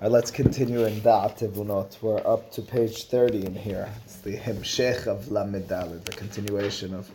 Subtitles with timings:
[0.00, 2.02] Let's continue in Tevunot.
[2.02, 3.88] We're up to page 30 in here.
[4.04, 7.08] It's the Hemshech of Lamed Daled, the continuation of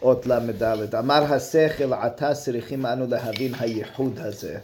[0.00, 0.94] Ot Lamed Daled.
[0.94, 4.62] Amar HaSechel Ata Sirichim Anu Lehavin HaYichud Hazeh.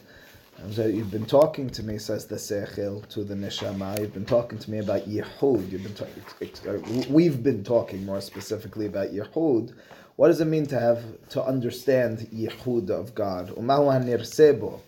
[0.72, 4.00] So you've been talking to me, says the Sechel to the Neshama.
[4.00, 5.70] You've been talking to me about Yehud.
[5.70, 6.22] You've been talking.
[6.66, 9.74] Uh, we've been talking more specifically about Yehud.
[10.16, 13.50] What does it mean to have to understand Yehud of God?
[13.50, 14.80] Umahu hanirsebo.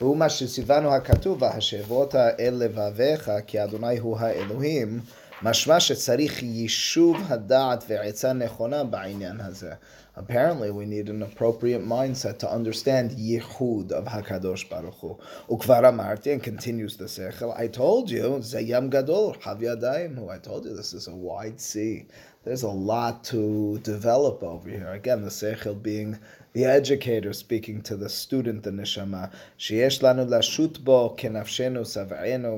[0.00, 5.00] והוא מה שציוונו הכתוב, והשבות אל לבביך, כי אדוני הוא האלוהים,
[5.42, 9.72] משמע שצריך יישוב הדעת ועצה נכונה בעניין הזה.
[10.16, 15.16] Apparently, we need an appropriate mindset to understand Yehud of Hakadosh Baruch Hu.
[15.48, 17.56] Ukvar amarti, and continues the sechel.
[17.56, 20.28] I told you, Zayam Gadol, Hav Yadayim.
[20.28, 22.06] I told you this is a wide sea.
[22.44, 24.92] There's a lot to develop over here.
[24.92, 26.18] Again, the sechel being
[26.55, 29.29] the educator speaking to the student, the neshama.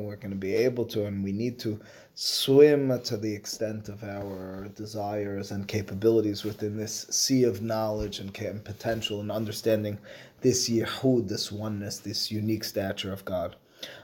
[0.05, 1.79] We're going to be able to, and we need to
[2.13, 8.31] swim to the extent of our desires and capabilities within this sea of knowledge and
[8.63, 9.97] potential and understanding
[10.41, 13.55] this yehud, this oneness, this unique stature of God.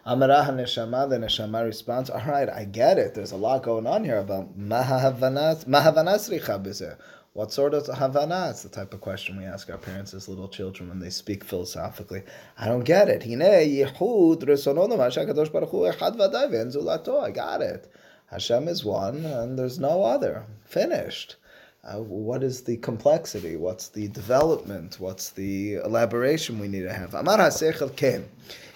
[0.07, 3.13] Amarah neshama, the neshama responds, all right, I get it.
[3.13, 6.97] There's a lot going on here about mahavanas richa
[7.33, 8.49] What sort of havana?
[8.51, 11.43] It's the type of question we ask our parents as little children when they speak
[11.43, 12.21] philosophically.
[12.59, 13.23] I don't get it.
[13.23, 13.25] I
[17.31, 17.91] got it.
[18.27, 20.45] Hashem is one and there's no other.
[20.65, 21.37] Finished.
[21.83, 23.55] Uh, what is the complexity?
[23.55, 24.99] What's the development?
[24.99, 27.15] What's the elaboration we need to have?
[27.15, 28.29] Amar HaSechel Ken.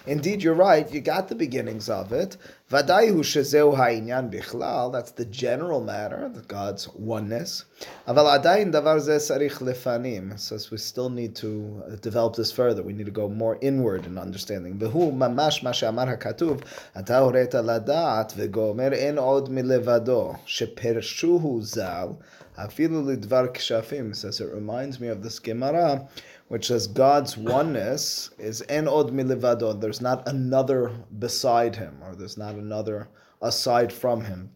[0.06, 0.90] Indeed, you're right.
[0.90, 2.36] You got the beginnings of it.
[2.70, 4.92] Vadayu shezeu ha'inyan bichlal.
[4.92, 7.64] That's the general matter, the God's oneness.
[8.06, 10.38] Aval adayin davar ze sarich lefanim.
[10.38, 12.82] Says we still need to uh, develop this further.
[12.82, 14.78] We need to go more inward in understanding.
[14.78, 16.62] Behu mamash ma she'amar hakatuv.
[16.94, 22.18] Ata horeta ladat vegomer en od milevado shepershuhu zal.
[22.58, 24.14] Afilu lidvar kshafim.
[24.14, 26.08] Says it reminds me of this Gemara
[26.48, 29.78] which says God's oneness is en od milivado.
[29.80, 33.08] There's not another beside him, or there's not another
[33.40, 34.50] aside from him.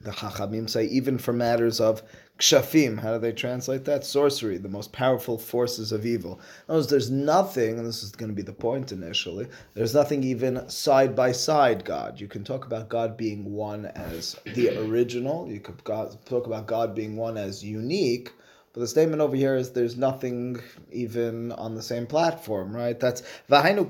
[0.00, 2.02] The Chachamim say even for matters of
[2.38, 4.04] kshafim, how do they translate that?
[4.04, 6.38] Sorcery, the most powerful forces of evil.
[6.68, 11.16] There's nothing, and this is going to be the point initially, there's nothing even side
[11.16, 12.20] by side God.
[12.20, 16.94] You can talk about God being one as the original, you could talk about God
[16.94, 18.32] being one as unique,
[18.76, 20.60] but the statement over here is there's nothing
[20.92, 23.00] even on the same platform, right?
[23.00, 23.88] That's Vahinu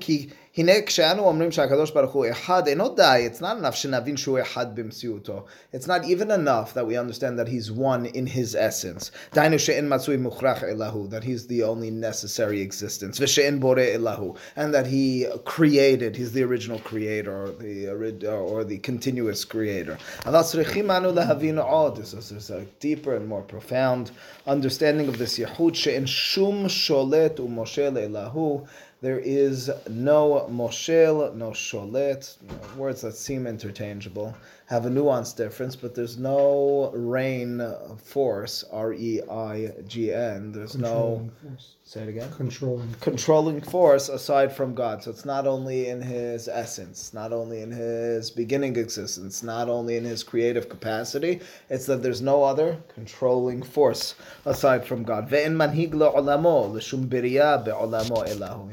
[0.58, 4.76] הנה כשאנו אומרים שהקדוש ברוך הוא אחד, אינו די, it's not enough שנבין שהוא אחד
[4.76, 5.46] במציאותו.
[5.76, 9.12] It's not even enough that we understand that he's one in his essence.
[9.34, 14.74] דהיינו שאין מצוי מוכרח אלוהו, that he's the only necessary existence, ושאין בורא אלוהו, and
[14.74, 19.96] that he created, he's the original creator, or the, or the continuous creator.
[20.26, 24.12] אבל צריכים אנו להבין עוד, this is a deeper and more profound
[24.48, 28.66] understanding of this ייחוד, שאין שום שולט ומושל אלוהו,
[29.07, 32.37] there is no moshel, no sholet,
[32.77, 34.35] words that seem interchangeable,
[34.67, 37.63] have a nuanced difference, but there's no reign
[37.99, 40.53] force, R E I G N.
[40.53, 41.31] There's no.
[41.43, 41.77] Force.
[41.85, 42.29] Say it again.
[42.33, 42.93] Controlling.
[43.01, 45.05] Controlling force aside from God.
[45.05, 49.97] So it's not only in his essence, not only in his beginning existence, not only
[49.97, 51.39] in his creative capacity,
[51.71, 54.17] it's that there's no other controlling force
[54.47, 55.31] aside from God.
[55.31, 55.39] You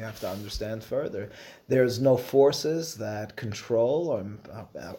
[0.04, 1.30] have to understand further.
[1.68, 4.26] There's no forces that control or,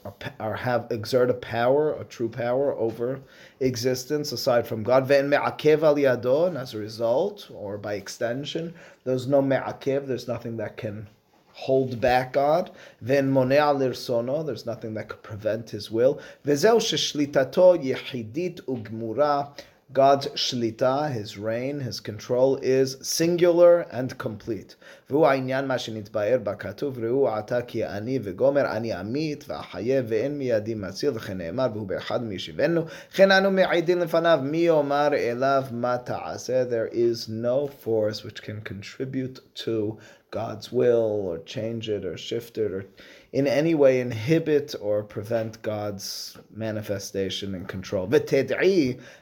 [0.04, 3.20] or, or have exert a power, a true power over
[3.60, 5.10] existence aside from God.
[5.10, 8.74] And as a result, or by extension,
[9.04, 11.08] there's no me'akev, there's nothing that can
[11.52, 12.70] hold back God.
[13.00, 16.20] Then monea lirsono, there's nothing that could prevent His will.
[16.44, 19.56] Vezeu sheshlitato yechidit ugmura.
[19.91, 24.75] God's shlita, his reign, his control is singular and complete.
[25.09, 30.75] והוא העניין מה שנתבאר בכתוב, ראו עתה כי אני וגומר, אני אמית ואחיה ואין מידי
[30.75, 36.63] מציל, וכן נאמר, והוא באחד מישיבנו, כן אנו מעידים לפניו, מי יאמר אליו מה תעשה?
[36.63, 39.97] There is no force which can contribute to
[40.31, 42.85] God's will or change it or shift it or
[43.34, 48.08] in any way inhibit or prevent God's manifestation and control.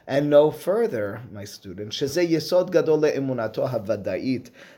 [0.05, 1.91] And no further, my student,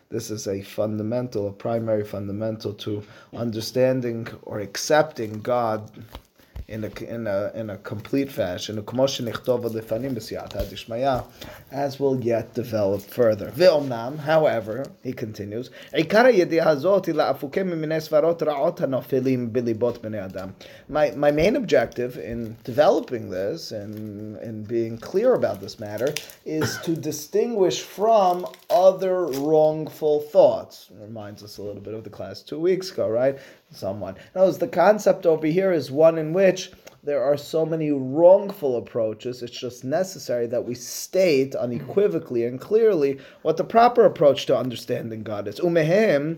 [0.09, 3.03] this is a fundamental, a primary fundamental to
[3.33, 5.91] understanding or accepting God
[6.67, 8.83] in a, in a, in a complete fashion,
[11.71, 13.51] as will yet develop further.
[14.17, 15.69] However, he continues,
[20.89, 26.13] my, my main objective in developing this and in being clear about this matter
[26.45, 30.89] is to distinguish from other wrongful thoughts.
[30.99, 33.37] Reminds us a little bit of the class two weeks ago, right?
[33.75, 34.15] Someone.
[34.33, 36.71] Notice the concept over here is one in which
[37.03, 39.43] there are so many wrongful approaches.
[39.43, 45.21] It's just necessary that we state unequivocally and clearly what the proper approach to understanding
[45.21, 45.59] God is.
[45.59, 46.37] Umehem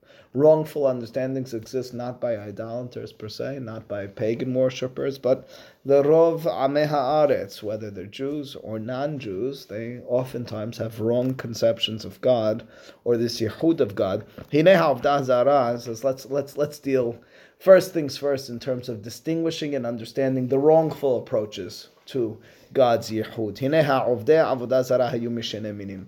[0.33, 5.47] wrongful understandings exist not by idolaters per se, not by pagan worshippers, but
[5.83, 12.21] the Rov Ameh Haaretz, whether they're Jews or non-Jews, they oftentimes have wrong conceptions of
[12.21, 12.65] God
[13.03, 14.25] or this Yehud of God.
[14.53, 17.17] Hinei Zara says, let's let's let's deal
[17.59, 22.37] first things first in terms of distinguishing and understanding the wrongful approaches to
[22.73, 23.09] God's.
[23.11, 26.05] Hinei Ha'ovdei Avodah Zara Hayu.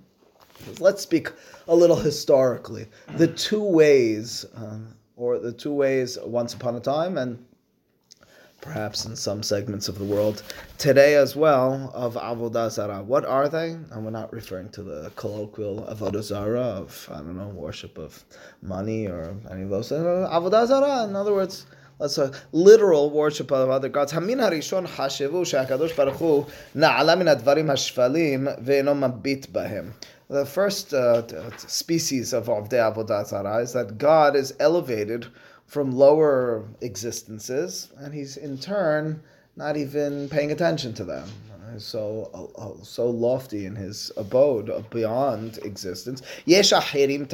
[0.80, 1.32] Let's speak
[1.68, 2.88] a little historically.
[3.16, 4.80] The two ways, uh,
[5.16, 7.44] or the two ways once upon a time, and
[8.62, 10.42] perhaps in some segments of the world
[10.78, 13.04] today as well, of Avodah Zarah.
[13.04, 13.72] What are they?
[13.72, 18.24] And we're not referring to the colloquial Avodah Zarah of, I don't know, worship of
[18.62, 19.90] money or any of those.
[19.90, 20.02] things.
[20.02, 21.66] Avodah Zarah, in other words,
[22.00, 24.12] that's a literal worship of other gods.
[24.12, 26.46] Hamin harishon she'akadosh baruch hu
[26.76, 29.94] na'ala min advarim hashvalim ve'eno mabit bahem.
[30.34, 31.22] The first uh,
[31.58, 35.28] species of Avdei Avodah Zarah is that God is elevated
[35.68, 39.22] from lower existences, and he's in turn
[39.56, 41.30] not even paying attention to them.
[41.78, 46.24] So uh, so lofty in his abode beyond existence.
[46.46, 47.30] Yesh ahirim.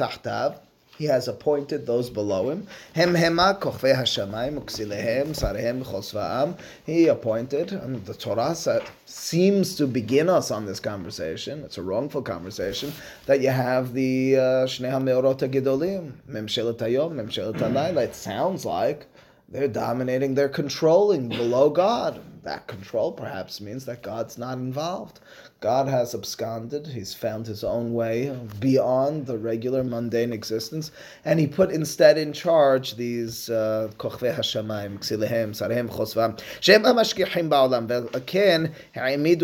[1.00, 2.66] He has appointed those below him.
[2.94, 6.58] Hem hema hashamayim uksilehem sarehem chosvaam.
[6.84, 8.54] He appointed, and the Torah
[9.06, 11.64] seems to begin us on this conversation.
[11.64, 12.92] It's a wrongful conversation
[13.24, 18.04] that you have the uh, Shnei HaMeorot HaGedolim, Memshelet Hayom, Memshelet Halayla.
[18.04, 19.06] It sounds like
[19.50, 22.20] they're dominating, they're controlling below God.
[22.44, 25.20] That control perhaps means that God's not involved.
[25.60, 30.90] God has absconded, he's found his own way beyond the regular mundane existence,
[31.22, 35.04] and he put instead in charge these uh, Kochve Hashemayim,
[37.50, 37.86] Ba'olam,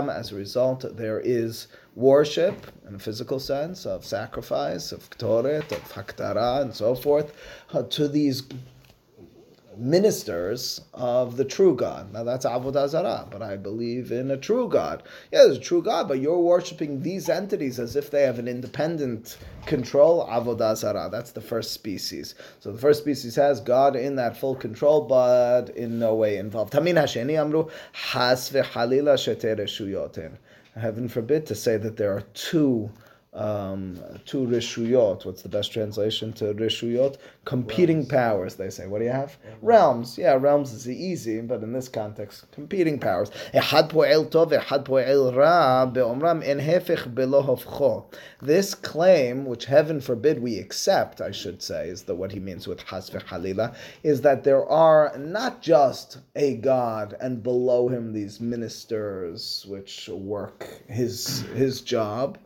[0.10, 5.94] as a result, there is worship in a physical sense of sacrifice, of ktoret, of
[5.94, 7.34] haktara, and so forth,
[7.74, 8.44] uh, to these
[9.78, 12.12] ministers of the true God.
[12.14, 15.04] Now that's Avodah Zarah, but I believe in a true God.
[15.32, 18.48] Yeah, there's a true God, but you're worshiping these entities as if they have an
[18.48, 20.28] independent control.
[20.28, 22.36] Avodah Zarah, that's the first species.
[22.60, 26.74] So the first species has God in that full control, but in no way involved.
[26.74, 29.68] Tamin Hasheni Amru, Has sheter
[30.76, 32.92] Heaven forbid to say that there are two
[33.33, 35.25] um, two rishuyot.
[35.25, 37.18] What's the best translation to rishuyot?
[37.45, 38.10] Competing realms.
[38.10, 38.88] powers, they say.
[38.88, 39.38] What do you have?
[39.62, 40.18] Realms.
[40.18, 43.31] Yeah, realms is easy, but in this context, competing powers.
[48.41, 52.67] This claim, which heaven forbid we accept, I should say, is that what he means
[52.67, 58.41] with hasveh halila, is that there are not just a God and below him these
[58.41, 62.38] ministers which work his his job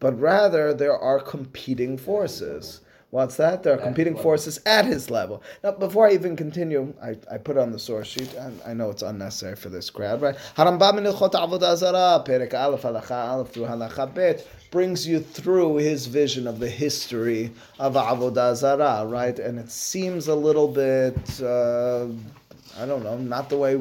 [0.00, 2.80] but rather there are competing forces.
[3.10, 3.64] What's that?
[3.64, 5.42] There are competing forces at his level.
[5.64, 8.88] Now, before I even continue, I, I put on the source sheet, and I know
[8.90, 10.36] it's unnecessary for this crowd, right?
[10.56, 16.06] Harambam Ilchot Avodah Zarah, Perek Aleph, Halacha Aleph through Halacha Bet, brings you through his
[16.06, 19.36] vision of the history of Avodah Zarah, right?
[19.40, 22.06] And it seems a little bit, uh,
[22.78, 23.80] I don't know, not the way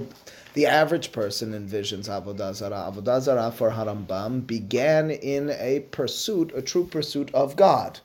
[0.53, 2.91] the average person envisions Avodah Zarah.
[2.91, 8.00] Avodah Zarah for Harambam began in a pursuit, a true pursuit of God.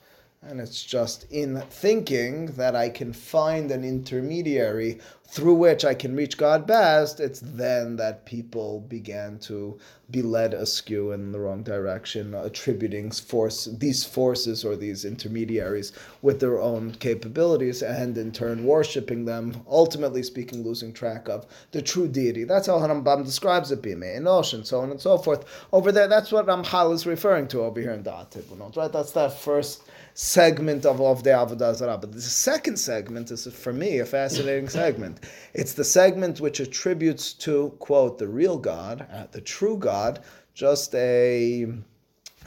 [0.47, 6.15] And it's just in thinking that I can find an intermediary through which I can
[6.15, 9.79] reach God best, it's then that people began to
[10.11, 16.41] be led askew in the wrong direction, attributing force these forces or these intermediaries with
[16.41, 19.65] their own capabilities, and in turn worshiping them.
[19.67, 22.45] Ultimately speaking, losing track of the true deity.
[22.45, 25.67] That's how Rambam describes it, Bime Enosh, and so on and so forth.
[25.73, 28.93] Over there, that's what Ramchal is referring to over here in Da'at Tevunot, right?
[28.93, 29.83] That's that first
[30.15, 31.99] segment of, of the Avodah Zarah.
[31.99, 35.19] But the second segment is, for me, a fascinating segment.
[35.53, 40.21] It's the segment which attributes to, quote, the real God, uh, the true God,
[40.55, 41.67] just a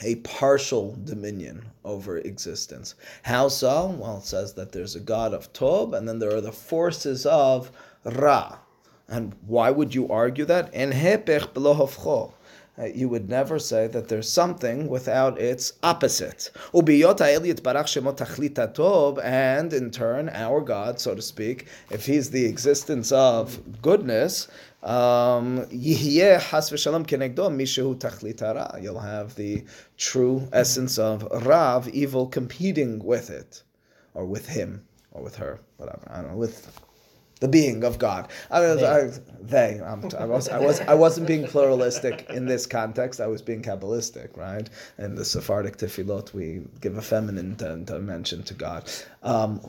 [0.03, 2.93] a partial dominion over existence.
[3.23, 3.87] How so?
[3.99, 7.25] Well, it says that there's a God of Tob, and then there are the forces
[7.25, 7.71] of
[8.03, 8.59] Ra.
[9.07, 10.69] And why would you argue that?
[10.73, 11.53] En hepech
[12.93, 16.51] you would never say that there's something without its opposite.
[19.23, 24.47] And in turn, our God, so to speak, if He's the existence of goodness,
[24.83, 25.65] um,
[28.79, 29.63] you'll have the
[29.97, 33.63] true essence of Rav, evil, competing with it,
[34.13, 36.07] or with him, or with her, whatever.
[36.09, 36.79] I don't know, with
[37.39, 38.29] the being of God.
[38.49, 38.85] I mean, they.
[38.85, 43.21] I, they I, was, I was, I wasn't being pluralistic in this context.
[43.21, 44.69] I was being kabbalistic, right?
[44.97, 48.91] In the Sephardic tefillot, we give a feminine dimension to God.
[49.23, 49.61] Um,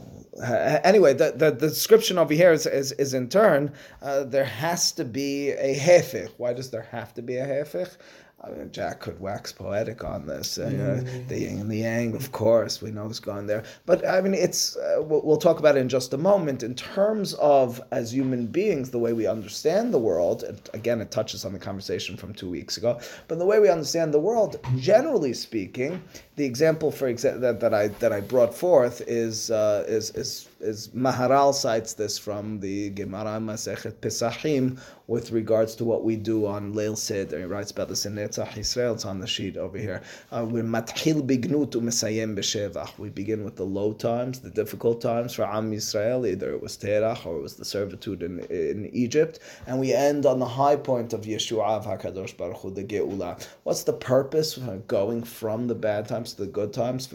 [0.43, 3.73] anyway, the, the, the, description over here is, is, is in turn,
[4.03, 6.31] uh, there has to be a hefich.
[6.39, 7.97] Why does there have to be a hefich?
[8.41, 10.59] I mean, Jack could wax poetic on this.
[10.59, 11.27] Uh, mm-hmm.
[11.27, 13.65] the yin and the yang, of course, we know it's gone there.
[13.85, 16.63] But I mean, it's uh, we'll, we'll, talk about it in just a moment.
[16.63, 20.45] In terms of as human beings, the way we understand the world.
[20.45, 23.01] It, again, it touches on the conversation from two weeks ago.
[23.27, 26.01] But the way we understand the world, generally speaking,
[26.37, 30.49] the example for exa- that, that I that I brought forth is uh, is is
[30.61, 36.47] is Maharal cites this from the Gemara Masechet Pesachim with regards to what we do
[36.47, 37.39] on Leil Seder.
[37.39, 38.95] He writes about this in Netzach Israel.
[38.95, 40.03] It's on the sheet over here.
[40.31, 42.99] Uh, we matchil bignut umesayem b'shevach.
[42.99, 46.29] We begin with the low times, the difficult times for Am Yisrael.
[46.29, 50.27] Either it was Terach or it was the servitude in, in Egypt, and we end
[50.27, 53.47] on the high point of Yeshua Hakadosh Baruch Hu, the Geula.
[53.63, 57.09] What's the purpose of going from the bad times to the good times?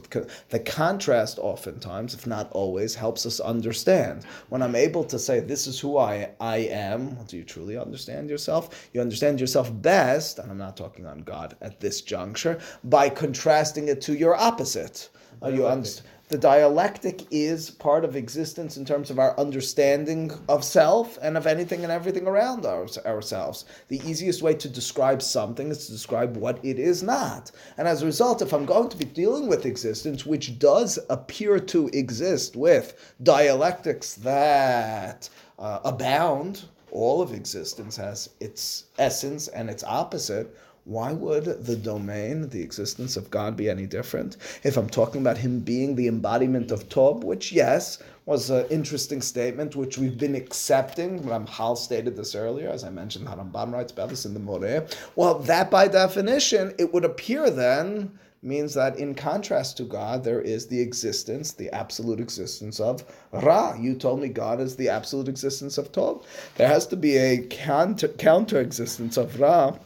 [0.50, 4.26] The contrast, oftentimes, if not always, helps us us understand.
[4.50, 8.30] When I'm able to say, This is who I, I am, do you truly understand
[8.30, 8.90] yourself?
[8.94, 13.88] You understand yourself best, and I'm not talking on God at this juncture, by contrasting
[13.88, 15.10] it to your opposite.
[15.42, 20.64] Are you understand the dialectic is part of existence in terms of our understanding of
[20.64, 23.66] self and of anything and everything around our, ourselves.
[23.90, 27.52] The easiest way to describe something is to describe what it is not.
[27.78, 31.60] And as a result, if I'm going to be dealing with existence, which does appear
[31.60, 39.84] to exist with dialectics that uh, abound, all of existence has its essence and its
[39.84, 44.36] opposite why would the domain, the existence of God, be any different?
[44.64, 49.22] If I'm talking about Him being the embodiment of Tob, which, yes, was an interesting
[49.22, 51.22] statement, which we've been accepting.
[51.24, 54.86] Ramchal stated this earlier, as I mentioned, Harambam writes about this in the Moreh.
[55.16, 60.42] Well, that by definition, it would appear then means that in contrast to God, there
[60.42, 63.74] is the existence, the absolute existence of Ra.
[63.80, 66.26] You told me God is the absolute existence of Tob.
[66.56, 69.78] There has to be a counter, counter existence of Ra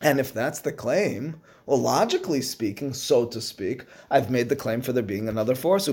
[0.00, 4.80] and if that's the claim, well, logically speaking, so to speak, I've made the claim
[4.80, 5.86] for there being another force.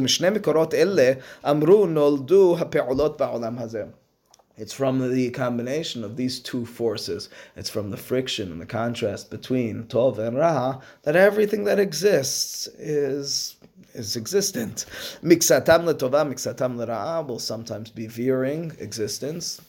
[4.58, 7.30] It's from the combination of these two forces.
[7.58, 12.68] It's from the friction and the contrast between Tov and Ra that everything that exists
[12.68, 13.58] is
[13.94, 14.86] is existent.
[15.24, 19.60] Miksatam letova, miksatam lera'a will sometimes be veering existence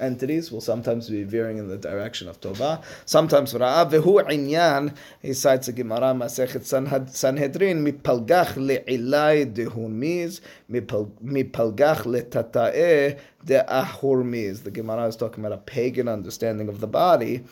[0.00, 3.90] entities will sometimes be veering in the direction of Tova, sometimes Ra'ah.
[3.90, 6.64] Vehu inyan, he cites a Gemara Masechet
[7.10, 10.40] Sanhedrin, mipalgach le'ilai dehurmiz,
[10.70, 14.62] mipalgach le'tata'eh de'ahurmiz.
[14.62, 17.44] The Gemara is talking about a pagan understanding of the body,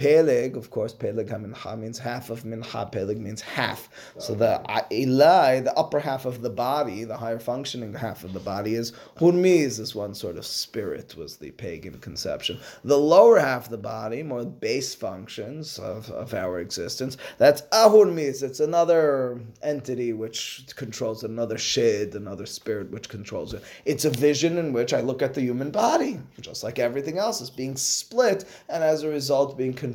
[0.00, 2.90] Peleg, of course, Peleg HaMincha means half of Mincha.
[2.90, 3.90] Peleg means half.
[4.16, 8.40] So the Ilai, the upper half of the body, the higher functioning half of the
[8.40, 12.58] body is Hurmiz, this one sort of spirit, was the pagan conception.
[12.82, 18.42] The lower half of the body, more base functions of, of our existence, that's Ahurmiz.
[18.42, 23.62] It's another entity which controls another shid, another spirit which controls it.
[23.84, 27.42] It's a vision in which I look at the human body, just like everything else,
[27.42, 29.89] is being split, and as a result, being controlled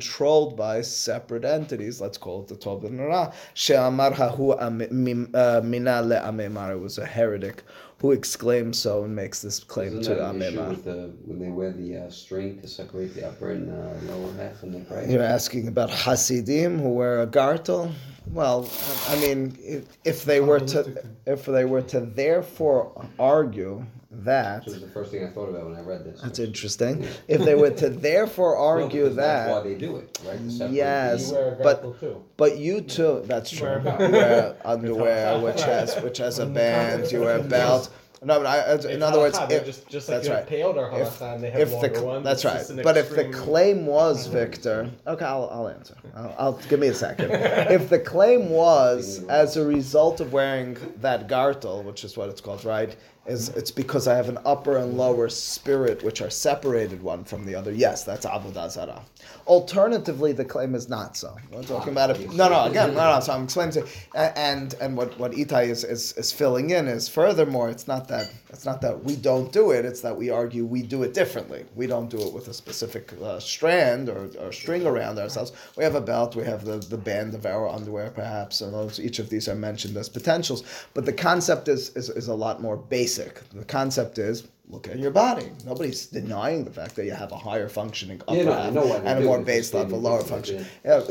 [0.56, 2.00] by separate entities.
[2.00, 3.32] Let's call it the Tov and Ra.
[3.54, 6.72] She'amar hahu uh, mina le'amemar.
[6.72, 7.62] It was a heretic
[7.98, 10.68] who exclaims so and makes this claim Isn't to that an issue Amemar.
[10.68, 14.32] with the, when they wear the uh, string to separate the upper and uh, lower
[14.34, 15.10] half when the pray?
[15.10, 17.90] You're asking about Hasidim who wear a gartel.
[18.32, 18.68] Well,
[19.08, 23.86] I mean, if, if they were to, if they were to therefore argue
[24.24, 26.20] that, Which was the first thing I thought about when I read this.
[26.20, 27.06] that's interesting.
[27.28, 30.38] If they were to therefore Well, argue because That's why they do it, right?
[30.58, 31.28] To Yes.
[31.28, 32.24] You wear a but- too.
[32.36, 33.66] but you too, that's true.
[33.66, 34.00] wear a belt.
[34.00, 37.10] You wear underwear, which has which has a band.
[37.12, 37.90] You wear a belt.
[38.24, 40.48] No, but I, in It's other words, if, just, just like that's you right.
[40.48, 42.24] have peyote if, and they have if the longer ones.
[42.24, 42.54] that's right.
[42.56, 45.94] just an But if the claim was Victor, okay, I'll, I'll answer.
[46.16, 47.30] I'll, I'll give me a second.
[47.30, 52.40] if the claim was as a result of wearing that gartel, which is what it's
[52.40, 52.96] called, right?
[53.28, 57.44] Is it's because I have an upper and lower spirit which are separated one from
[57.44, 57.72] the other.
[57.72, 59.02] Yes, that's avodah zarah.
[59.46, 61.36] Alternatively, the claim is not so.
[61.50, 62.32] We're talking about it.
[62.32, 62.64] No, no.
[62.64, 63.20] Again, no, no.
[63.20, 67.08] So I'm explaining to and and what what Itai is, is is filling in is
[67.08, 69.84] furthermore, it's not that it's not that we don't do it.
[69.84, 71.64] It's that we argue we do it differently.
[71.74, 75.52] We don't do it with a specific uh, strand or, or string around ourselves.
[75.76, 76.36] We have a belt.
[76.36, 79.54] We have the, the band of our underwear, perhaps, and those, each of these are
[79.54, 80.62] mentioned as potentials.
[80.94, 83.15] But the concept is, is is a lot more basic.
[83.16, 85.50] The concept is look at your body.
[85.64, 88.92] Nobody's denying the fact that you have a higher functioning upper Yeah, no, half know
[88.94, 90.64] and a more base level lower function.
[90.84, 91.02] Yeah,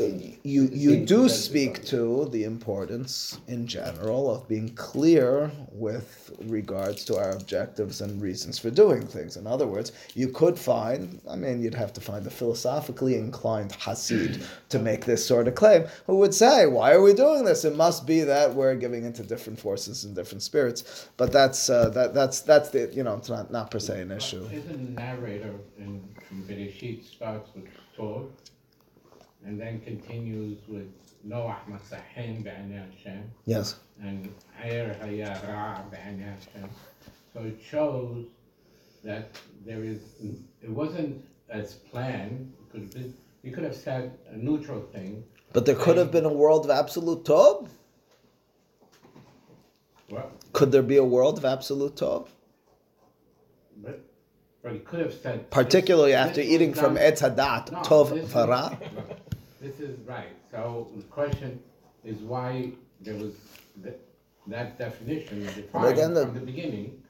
[0.42, 7.16] you you do speak to the importance in general of being clear with regards to
[7.16, 9.36] our objectives and reasons for doing things.
[9.36, 13.72] In other words, you could find, I mean, you'd have to find a philosophically inclined
[13.72, 17.64] Hasid to make this sort of claim, who would say, why are we doing this?
[17.64, 21.08] It must be that we're giving into different forces and different spirits.
[21.16, 24.12] But that's uh, that that's that's the you know it's not not per se an
[24.12, 24.44] issue.
[24.52, 26.02] Isn't the narrator in
[26.48, 28.28] Bereshit starts with Tov,
[29.44, 30.88] and then continues with
[31.26, 33.76] Noach Matzahem Be'anei Hashem, Yes.
[34.02, 36.68] and Eir Haya Ra Be'anei Hashem.
[37.32, 38.26] So it shows
[39.04, 40.00] that there is,
[40.62, 45.22] it wasn't as planned, it could have been, you could have said a neutral thing.
[45.52, 47.68] But there could have been a world of absolute Tov.
[50.10, 52.28] Well, Could there be a world of absolute Tov?
[53.82, 54.00] But,
[54.72, 55.50] he could have said.
[55.50, 58.78] Particularly after eating from Etz Hadat, No, Tov Vara.
[59.60, 60.28] This is right.
[60.50, 61.60] So the question
[62.04, 63.32] is why there was
[63.82, 63.96] th-
[64.48, 67.02] that definition defined again, the- from the beginning,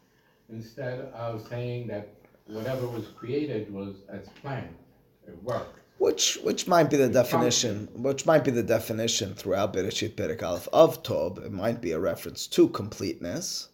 [0.48, 2.08] instead of saying that
[2.46, 4.74] whatever was created was as planned.
[5.26, 5.80] It worked.
[5.98, 10.68] Which which might be the definition, which might be the definition throughout Bereshit Perek Aleph
[10.72, 11.44] of Tov.
[11.44, 13.68] It might be a reference to completeness.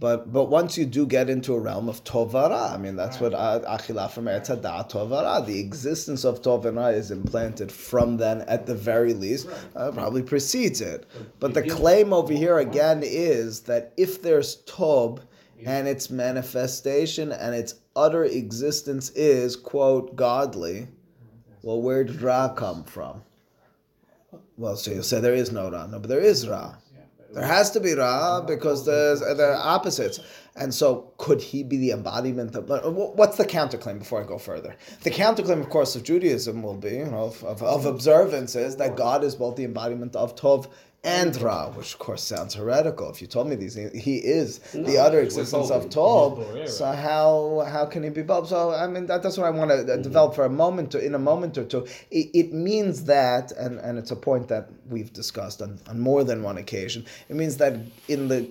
[0.00, 3.34] But but once you do get into a realm of Tovara, I mean that's what
[3.34, 5.44] uh, Achila from Etz Hadat Tovara.
[5.44, 10.80] The existence of Tovara is implanted from then, at the very least, uh, probably precedes
[10.80, 11.06] it.
[11.40, 15.20] But the claim over here again is that if there's Tov
[15.66, 20.86] and its manifestation and its utter existence is quote godly,
[21.62, 23.22] well, where did Ra come from?
[24.56, 25.86] Well, so you say there is no Ra.
[25.86, 26.76] No, but there is Ra.
[27.30, 30.20] There has to be Ra because there's they're opposites.
[30.56, 32.68] And so, could he be the embodiment of?
[32.68, 34.74] What's the counterclaim before I go further?
[35.02, 38.76] The counterclaim, of course, of Judaism will be, you know, of, of, of observance is
[38.76, 40.68] that God is both the embodiment of Tov
[41.04, 43.08] and Ra, which of course sounds heretical.
[43.10, 46.68] If you told me these, things, he is the No, utter we're existence of Tov.
[46.68, 48.48] So how how can he be Bob?
[48.48, 50.98] So I mean that, that's what I want to uh, develop for a moment, or
[50.98, 51.86] in a moment or two.
[52.10, 56.24] It, it means that, and, and it's a point that we've discussed on, on more
[56.24, 57.06] than one occasion.
[57.28, 57.76] It means that
[58.08, 58.50] in the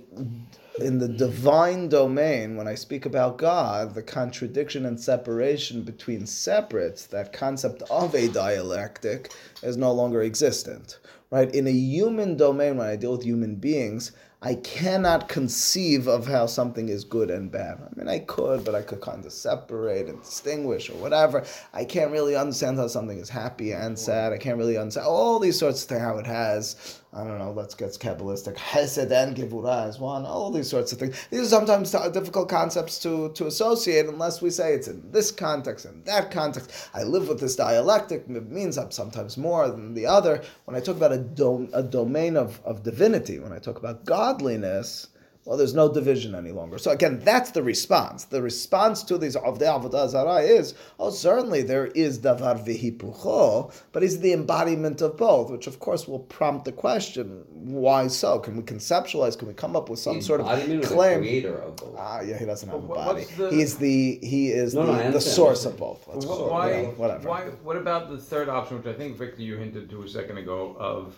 [0.79, 7.07] in the divine domain, when I speak about God, the contradiction and separation between separates,
[7.07, 9.31] that concept of a dialectic,
[9.63, 10.99] is no longer existent.
[11.29, 11.53] Right?
[11.53, 16.45] In a human domain, when I deal with human beings, I cannot conceive of how
[16.45, 17.79] something is good and bad.
[17.81, 21.43] I mean, I could, but I could kind of separate and distinguish or whatever.
[21.73, 24.33] I can't really understand how something is happy and sad.
[24.33, 27.51] I can't really understand all these sorts of things, how it has, I don't know,
[27.51, 31.27] let's get Kabbalistic, Hesed and Gevurah is one, all these sorts of things.
[31.31, 35.85] These are sometimes difficult concepts to, to associate unless we say it's in this context
[35.85, 36.89] and that context.
[36.93, 40.43] I live with this dialectic, it means I'm sometimes more than the other.
[40.65, 44.05] When I talk about a, dom- a domain of, of divinity, when I talk about
[44.05, 45.07] godliness,
[45.47, 46.77] well, there's no division any longer.
[46.77, 48.25] So again, that's the response.
[48.25, 54.03] The response to these Avdei Avodah Zarah is, oh, certainly there is Davar Vihipucho, but
[54.03, 58.39] he's the embodiment of both, which of course will prompt the question, why so?
[58.39, 61.19] Can we conceptualize, can we come up with some sort of Embodiment the claim?
[61.19, 61.95] creator of both.
[61.97, 63.21] Ah, yeah, he doesn't have a body.
[63.21, 66.05] what's the- He's the he is No, no, the, the source of both.
[66.09, 66.51] Let's Wh- call it.
[66.51, 67.29] why, Yeah, whatever.
[67.29, 70.39] why, what about the third option, which I think Victor you hinted to a second
[70.39, 71.15] ago, of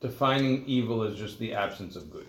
[0.00, 2.26] defining evil as just the absence of good?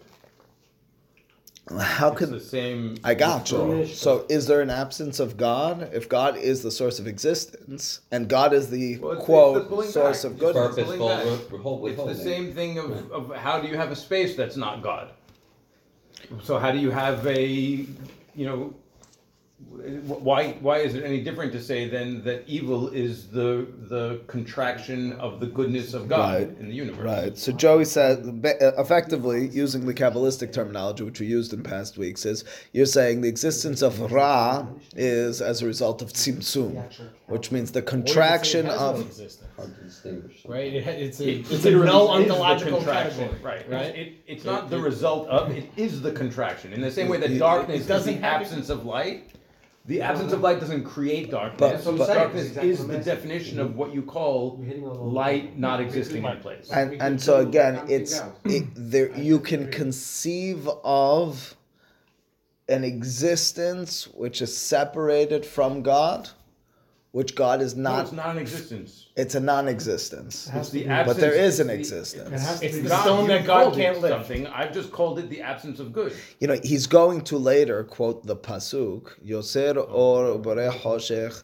[1.80, 2.96] How It's could the same?
[3.04, 3.88] I got you.
[3.88, 5.90] So, is there an absence of God?
[5.94, 9.70] If God is the source of existence, and God is the Well, it's- it's quote
[9.70, 10.32] the source back.
[10.32, 10.76] of goodness, purpose.
[10.86, 11.26] Purposeful back.
[11.26, 14.36] with- with whole- It's the same thing of, of how do you have a space
[14.36, 15.10] that's not God?
[16.44, 17.88] So how do you have a, you
[18.46, 18.74] know,
[20.06, 25.14] why why is it any different to say then that evil is the the contraction
[25.14, 26.58] of the goodness of God Right.
[26.60, 27.04] in the universe?
[27.06, 27.38] right?
[27.38, 32.26] So Joey said, uh, effectively using the Kabbalistic terminology, which we used in past weeks,
[32.26, 36.84] is you're saying the existence of Ra is as a result of Tzimtzum,
[37.28, 39.08] which means the contraction Or you could say it has no of.
[39.08, 40.46] existence, Hard to distinguish.
[40.48, 40.74] right?
[40.74, 43.96] It, it's a, It it's a no ontological contraction, category, Right, right?
[43.96, 46.74] It, it's not the result of, it is the contraction.
[46.74, 49.35] In the same way that darkness is doesn't the absence of light,
[49.88, 51.84] the absence of light doesn't create darkness.
[51.86, 53.16] But- But, but- darkness Exactly is what the I'm saying.
[53.18, 56.70] definition of what you call You're hitting on all light not existing in place.
[56.72, 58.34] And, We and could so do again, something it's else.
[58.46, 59.12] it, there.
[59.18, 61.56] You can conceive of
[62.68, 66.30] an existence which is separated from God,
[67.16, 68.02] which God is No, not.
[68.04, 69.06] it's not an existence.
[69.16, 70.50] It's a non-existence.
[70.54, 71.14] It's the absence.
[71.16, 72.62] But there is an the- existence.
[72.62, 74.14] It It's the stone that God can't lift.
[74.14, 74.48] Something.
[74.48, 76.12] I've just called it the absence of good.
[76.42, 80.40] You know, he's going to later quote the pasuk, "Yoser or oh.
[80.40, 81.42] ubore hoshech."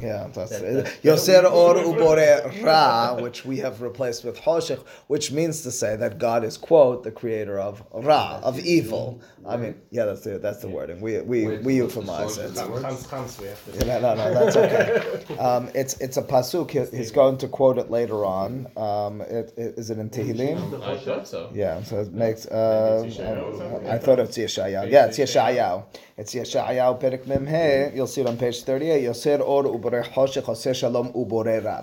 [0.00, 0.06] Forever.
[0.06, 5.32] Yeah, that's That- that- Yoser or ubore ra, which we have replaced with hoshech, which
[5.32, 9.20] means to say that God is quote the creator of ra of evil.
[9.48, 11.00] I mean, yeah, that's the that's the wording.
[11.00, 12.54] We we Wait, we what's the euphemize it.
[12.54, 12.82] that word?
[12.82, 13.86] Chans, chans, we have to.
[13.86, 15.36] Yeah, no, no, that's okay.
[15.38, 16.70] Um, it's it's a pasuk.
[16.70, 18.66] He- He's going to quote it later on.
[18.76, 20.82] Um, it, it, is it in Tehillim?
[20.82, 21.50] I thought so.
[21.54, 22.46] Yeah, so it makes.
[22.46, 23.88] Uh, Maybe.
[23.88, 24.90] I, I thought it's Yeshayahu.
[24.90, 25.84] Yeah, it's Yeshayahu.
[26.16, 27.96] It's Yeshayahu Perek Mem He.
[27.96, 29.04] You'll see it on page thirty-eight.
[29.04, 29.85] Yoser or ubore
[30.74, 31.12] shalom.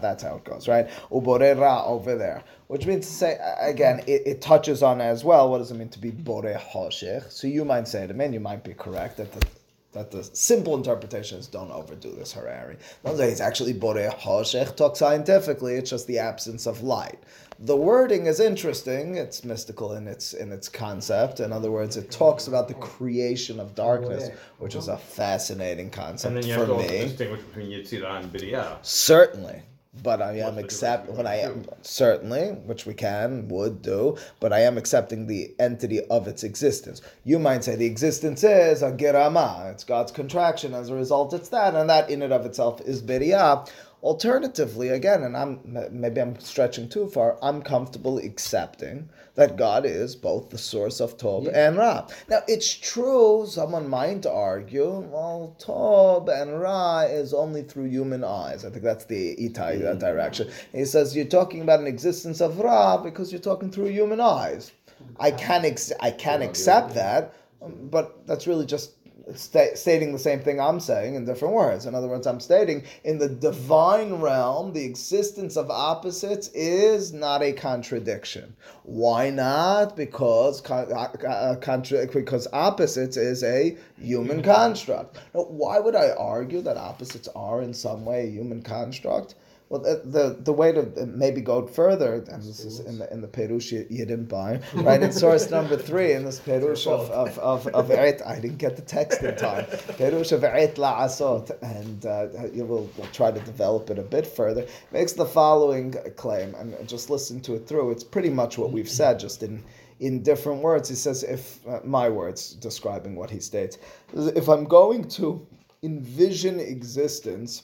[0.02, 0.90] That's how it goes, right?
[1.12, 5.50] Ubore ra over there, which means to say again, it, it touches on as well.
[5.50, 7.32] What does it mean to be bore hoshech?
[7.32, 9.46] So you might say me, and you might be correct that the
[9.94, 12.78] that the simple interpretation is don't overdo this Harari.
[13.06, 14.76] Don't say it's actually Borei Hoshech.
[14.76, 17.20] Talk scientifically, it's just the absence of light.
[17.66, 19.16] The wording is interesting.
[19.16, 21.40] It's mystical in its in its concept.
[21.40, 26.36] In other words, it talks about the creation of darkness, which is a fascinating concept
[26.36, 27.00] And then you have for to also me.
[27.04, 28.80] distinguish between Yetzirah and Biriyah.
[28.82, 29.62] Certainly.
[30.02, 34.62] But I am accept when I am certainly, which we can, would do, but I
[34.62, 37.02] am accepting the entity of its existence.
[37.24, 41.50] You might say the existence is a girama, it's God's contraction, as a result it's
[41.50, 43.70] that, and that in and of itself is biriyah.
[44.04, 50.14] Alternatively, again, and I'm maybe I'm stretching too far, I'm comfortable accepting that God is
[50.14, 52.06] both the source of Tob and Ra.
[52.28, 58.66] Now it's true, someone might argue, well, Tob and Ra is only through human eyes.
[58.66, 60.00] I think that's the Itai that mm.
[60.02, 60.52] direction.
[60.74, 64.74] He says you're talking about an existence of Ra because you're talking through human eyes.
[65.18, 68.92] I can ex- I can accept that, um, but that's really just
[69.36, 71.86] sta- stating the same thing I'm saying in different words.
[71.86, 77.42] In other words, I'm stating in the divine realm, the existence of opposites is not
[77.42, 78.56] a contradiction.
[78.84, 79.96] Why not?
[79.96, 85.20] Because con- uh, uh, contra- because opposites is a human construct.
[85.34, 89.36] Now, why would I argue that opposites are in some way a human construct?
[89.74, 93.22] Well, the, the the way to maybe go further, and this is in the in
[93.22, 95.02] the Perush you, you didn't buy, right?
[95.02, 98.76] In source number three, in this Perush of of of, of Et, I didn't get
[98.76, 99.66] the text in time.
[99.98, 104.28] Perush of Et La'asot, and uh, you will we'll try to develop it a bit
[104.28, 104.64] further.
[104.92, 107.90] Makes the following claim, and just listen to it through.
[107.90, 109.64] It's pretty much what we've said, just in
[110.00, 110.88] in different words.
[110.88, 113.80] He says, if uh, my words describing what he states,
[114.14, 115.48] if I'm going to
[115.82, 117.64] envision existence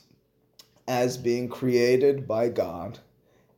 [0.90, 2.98] as being created by God,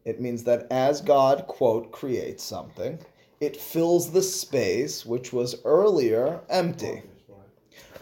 [0.05, 2.99] it means that as God, quote, creates something,
[3.41, 7.03] it fills the space which was earlier empty.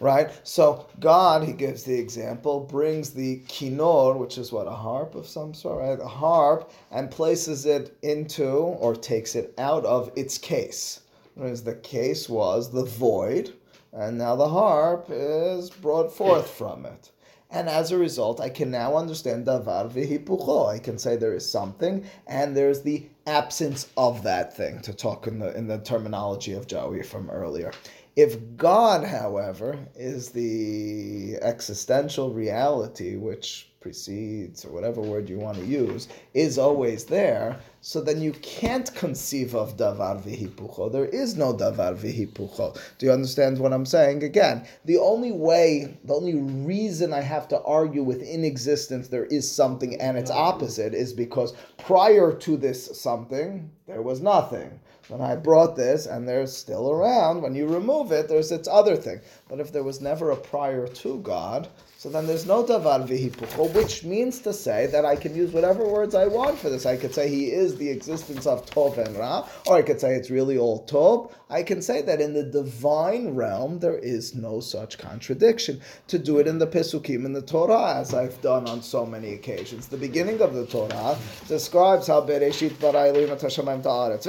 [0.00, 0.32] Right?
[0.42, 5.28] So God, he gives the example, brings the kinor, which is what, a harp of
[5.28, 6.00] some sort, right?
[6.00, 11.02] A harp, and places it into or takes it out of its case.
[11.36, 13.52] Whereas the case was the void,
[13.92, 17.12] and now the harp is brought forth from it.
[17.52, 20.68] And as a result, I can now understand davar v'hipucho.
[20.68, 24.80] I can say there is something, and there's the absence of that thing.
[24.82, 27.72] To talk in the in the terminology of Joey from earlier.
[28.16, 35.64] If God, however, is the existential reality which precedes, or whatever word you want to
[35.64, 40.92] use, is always there, so then you can't conceive of davar v'hipucho.
[40.92, 42.78] There is no davar v'hipucho.
[42.98, 44.22] Do you understand what I'm saying?
[44.22, 49.24] Again, the only way, the only reason I have to argue with in existence there
[49.26, 54.78] is something and its opposite is because prior to this something, there was nothing.
[55.08, 58.94] When I brought this and they're still around, when you remove it, there's its other
[58.94, 59.20] thing.
[59.48, 61.66] But if there was never a prior to God,
[62.00, 65.86] so then there's no davar v'hipucho, which means to say that I can use whatever
[65.86, 66.86] words I want for this.
[66.86, 70.14] I could say he is the existence of tov and ra, or I could say
[70.14, 71.30] it's really all tov.
[71.50, 75.82] I can say that in the divine realm there is no such contradiction.
[76.06, 79.34] To do it in the Pesukim in the Torah, as I've done on so many
[79.34, 79.86] occasions.
[79.86, 84.26] The beginning of the Torah describes how Bereshit bara ta'aretz,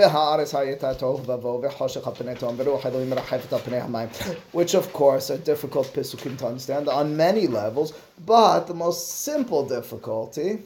[4.52, 7.94] which of course are difficult Pesukim to understand on many levels levels,
[8.26, 10.60] but the most simple difficulty,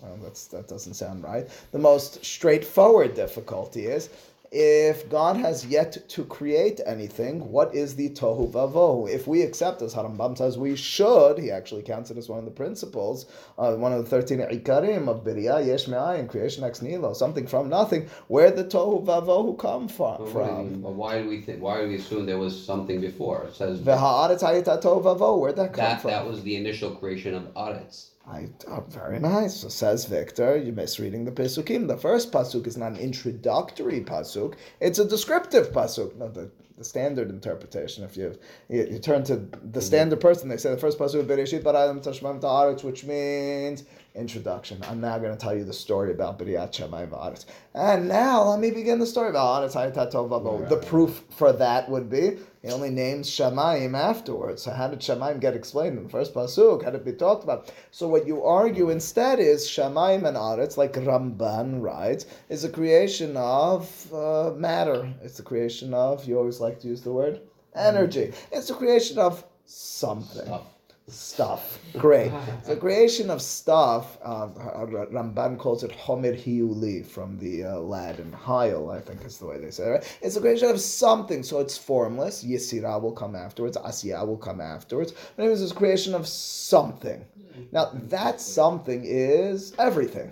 [0.00, 4.08] well, that doesn't sound right, the most straightforward difficulty is
[4.54, 9.08] if God has yet to create anything, what is the tohu vavohu?
[9.08, 12.44] If we accept, as Harambam says, we should, he actually counts it as one of
[12.44, 13.24] the principles,
[13.56, 17.70] uh, one of the 13 ikarim of Biriyah, Yesh Me'ayin, creation ex nihilo, something from
[17.70, 20.30] nothing, where the tohu vavohu come from.
[20.30, 20.82] From.
[20.82, 21.62] But why do we think?
[21.62, 23.44] Why do we assume there was something before?
[23.44, 26.10] It says V'ha'aretz hayeta tohu vavohu, where'd that come that from?
[26.10, 28.10] that was the initial creation of Aretz.
[28.26, 29.56] I, oh, very nice.
[29.56, 31.88] So says Victor, you're misreading the Pesukim.
[31.88, 34.41] The first Pasuk is not an introductory Pasuk,
[34.80, 36.16] it's a descriptive Pasuk.
[36.16, 39.80] No, the, the standard interpretation, if you, you you turn to the mm-hmm.
[39.80, 44.78] standard person, they say the first Pasuk is Bereshit Barayim Tashmam Ta'aretz, which means introduction.
[44.88, 47.44] I'm now going to tell you the story about B'riyat Shemayim.
[47.74, 52.38] And now let me begin the story about Aretz The proof for that would be
[52.62, 54.62] he only names Shemayim afterwards.
[54.62, 56.84] So how did Shemayim get explained in the first pasuk?
[56.84, 57.72] How did it be talked about?
[57.90, 63.36] So what you argue instead is Shemayim and Aretz, like Ramban writes, is a creation
[63.36, 65.12] of uh, matter.
[65.22, 66.24] It's the creation of.
[66.24, 67.40] You always like to use the word
[67.74, 68.32] energy.
[68.52, 70.62] It's the creation of something Stuff.
[71.08, 71.78] Stuff.
[71.98, 72.32] Great.
[72.64, 78.32] The creation of stuff, uh, Ramban calls it Homer Hiuli from the uh, Latin.
[78.32, 79.90] Hyle, I think is the way they say it.
[79.90, 80.18] Right?
[80.22, 82.44] It's the creation of something, so it's formless.
[82.44, 83.76] Yisira will come afterwards.
[83.76, 85.12] Asiya will come afterwards.
[85.36, 87.24] But it's a creation of something.
[87.72, 90.30] Now, that something is everything.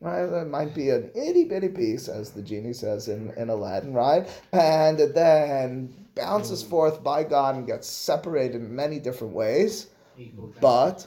[0.00, 3.92] Right, that might be an itty bitty piece, as the genie says in, in Aladdin,
[3.94, 4.28] right?
[4.52, 9.90] And it then bounces forth by God and gets separated in many different ways.
[10.60, 11.06] But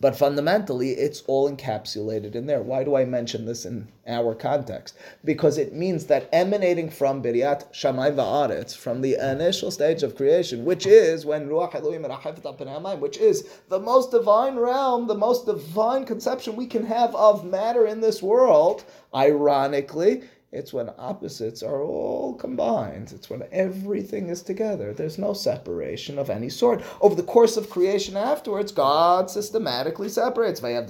[0.00, 2.62] but fundamentally, it's all encapsulated in there.
[2.62, 4.96] Why do I mention this in our context?
[5.22, 10.64] Because it means that emanating from Biryat Shamay Va'aretz, from the initial stage of creation,
[10.64, 16.06] which is when Ruach Elohim hamayim, which is the most divine realm, the most divine
[16.06, 22.34] conception we can have of matter in this world, ironically, it's when opposites are all
[22.34, 23.12] combined.
[23.14, 24.92] It's when everything is together.
[24.92, 26.82] There's no separation of any sort.
[27.00, 30.60] Over the course of creation afterwards, God systematically separates.
[30.60, 30.82] He makes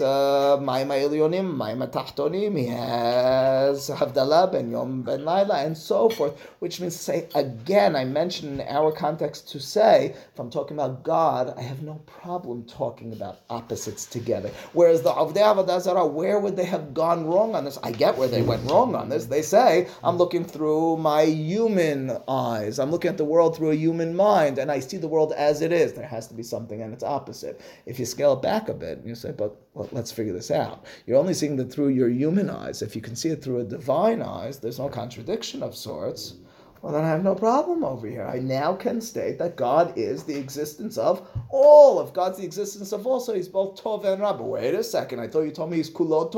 [0.00, 2.56] uh, Maim Elyonim, Maim Tahtonim.
[2.56, 6.40] He has Havdalah ben Yom ben Laila, and so forth.
[6.60, 10.76] Which means to say, again, I mentioned in our context to say, if I'm talking
[10.76, 14.52] about God, I have no problem talking about opposites together.
[14.74, 17.78] Whereas the Avdei Avodah where would they have gone wrong on this?
[17.82, 19.26] I get where they went wrong on this.
[19.26, 22.78] They say, I'm looking through my human eyes.
[22.78, 25.62] I'm looking at the world through a human mind, and I see the world as
[25.62, 25.92] it is.
[25.92, 27.60] There has to be something and its opposite.
[27.86, 30.84] If you scale it back a bit, you say, but well, let's figure this out.
[31.06, 32.82] You're only seeing it through your human eyes.
[32.82, 36.34] If you can see it through a divine eyes, there's no contradiction of sorts.
[36.82, 38.24] Well, then I have no problem over here.
[38.24, 42.00] I now can state that God is the existence of all.
[42.00, 44.32] If God's the existence of all, so he's both Tov and Ra.
[44.32, 46.34] But wait a second, I thought you told me he's Kulot.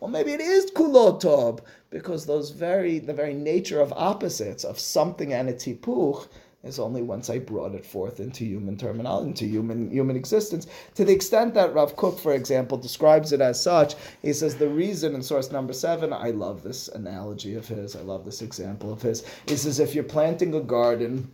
[0.00, 5.32] Well, maybe it is Kulot because those very, the very nature of opposites, of something
[5.32, 6.26] and its hipuch,
[6.64, 10.66] is only once I brought it forth into human terminology, into human human existence.
[10.94, 14.68] To the extent that Rav Kook, for example, describes it as such, he says the
[14.68, 18.92] reason in source number seven, I love this analogy of his, I love this example
[18.92, 21.30] of his, he says if you're planting a garden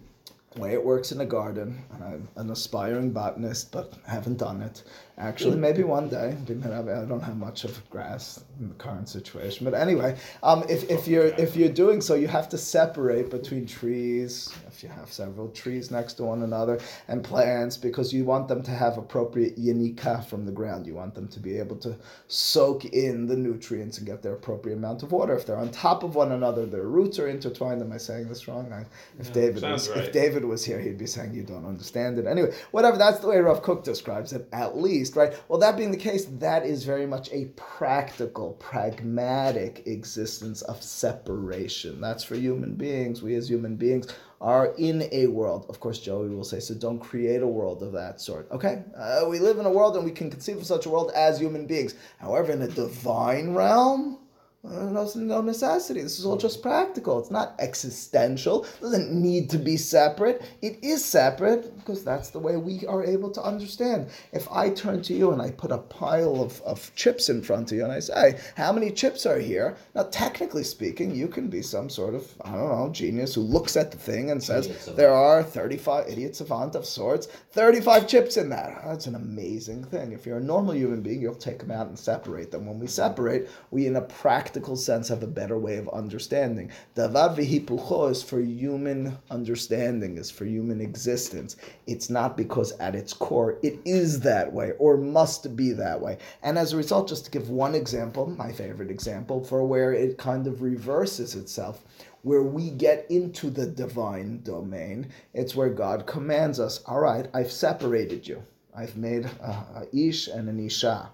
[0.53, 4.63] the way it works in a garden, and I'm an aspiring botanist, but haven't done
[4.63, 4.83] it.
[5.21, 6.35] Actually, maybe one day.
[6.49, 11.07] I don't have much of grass in the current situation, but anyway, um, if, if
[11.07, 14.51] you're if you're doing so, you have to separate between trees.
[14.67, 18.63] If you have several trees next to one another and plants, because you want them
[18.63, 20.87] to have appropriate yanika from the ground.
[20.87, 21.97] You want them to be able to
[22.29, 25.35] soak in the nutrients and get their appropriate amount of water.
[25.37, 27.83] If they're on top of one another, their roots are intertwined.
[27.83, 28.73] Am I saying this wrong?
[28.73, 28.87] I,
[29.19, 29.99] if David was, right.
[29.99, 32.27] if David was here, he'd be saying you don't understand it.
[32.27, 32.97] Anyway, whatever.
[32.97, 35.35] That's the way Rav Kook describes it, at least, right?
[35.49, 42.01] Well, that being the case, that is very much a practical, pragmatic existence of separation.
[42.01, 43.23] That's for human beings.
[43.23, 44.09] We as human beings
[44.41, 45.67] are in a world.
[45.69, 48.51] Of course, Joey will say, so don't create a world of that sort.
[48.51, 48.83] Okay?
[48.97, 51.39] Uh, we live in a world and we can conceive of such a world as
[51.39, 51.95] human beings.
[52.19, 54.19] However, in a divine realm,
[54.63, 56.03] Uh, no, no necessity.
[56.03, 57.19] This is all just practical.
[57.19, 58.65] It's not existential.
[58.65, 60.43] It doesn't need to be separate.
[60.61, 64.11] It is separate because that's the way we are able to understand.
[64.33, 67.73] If I turn to you and I put a pile of, of chips in front
[67.73, 69.79] of you and I say, How many chips are here?
[69.95, 73.79] Now, technically speaking, you can be some sort of, I don't know, genius who looks
[73.79, 78.51] at the thing and says, There are 35, idiot savant of sorts, 35 chips in
[78.51, 78.75] that.
[78.77, 80.13] Ah, that's an amazing thing.
[80.13, 82.67] If you're a normal human being, you'll take them out and separate them.
[82.67, 86.71] When we separate, we, in a practical sense, have a better way of understanding.
[86.95, 91.57] Davar v'hipucho is for human understanding, is for human existence.
[91.87, 96.19] It's not because at its core it is that way or must be that way.
[96.43, 100.19] And as a result, just to give one example, my favorite example, for where it
[100.19, 101.85] kind of reverses itself
[102.23, 107.51] where we get into the divine domain, it's where God commands us, all right, I've
[107.51, 108.43] separated you.
[108.75, 111.11] I've made a, a ish and an isha.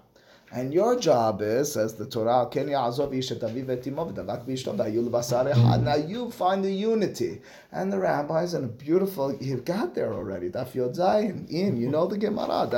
[0.49, 4.45] And your job is, says the Torah, "Ken ya'azov ish et aviv et imo v'davak
[4.45, 7.41] b'ishto v'hayu lebasar echad." Now you find the unity.
[7.71, 10.49] And the rabbis, and a beautiful, you've got there already.
[10.49, 12.69] Daf Yod Zayin, in, you know the Gemara.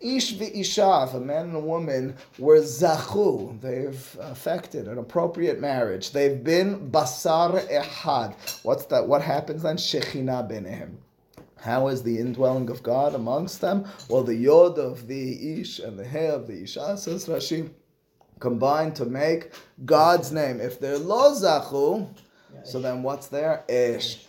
[0.00, 6.12] Ish if a man and a woman were zachu, they've affected an appropriate marriage.
[6.12, 8.34] They've been basar echad.
[8.62, 9.08] What's that?
[9.08, 9.76] What happens then?
[9.76, 10.98] Shechina benehem.
[11.62, 13.84] How is the indwelling of God amongst them?
[14.08, 17.70] Well, the yod of the ish and the he of the isha, says Rashi,
[18.40, 19.52] combine to make
[19.84, 20.60] God's name.
[20.60, 22.08] If they're lo zachu,
[22.64, 23.64] so then what's there?
[23.68, 24.26] Ish.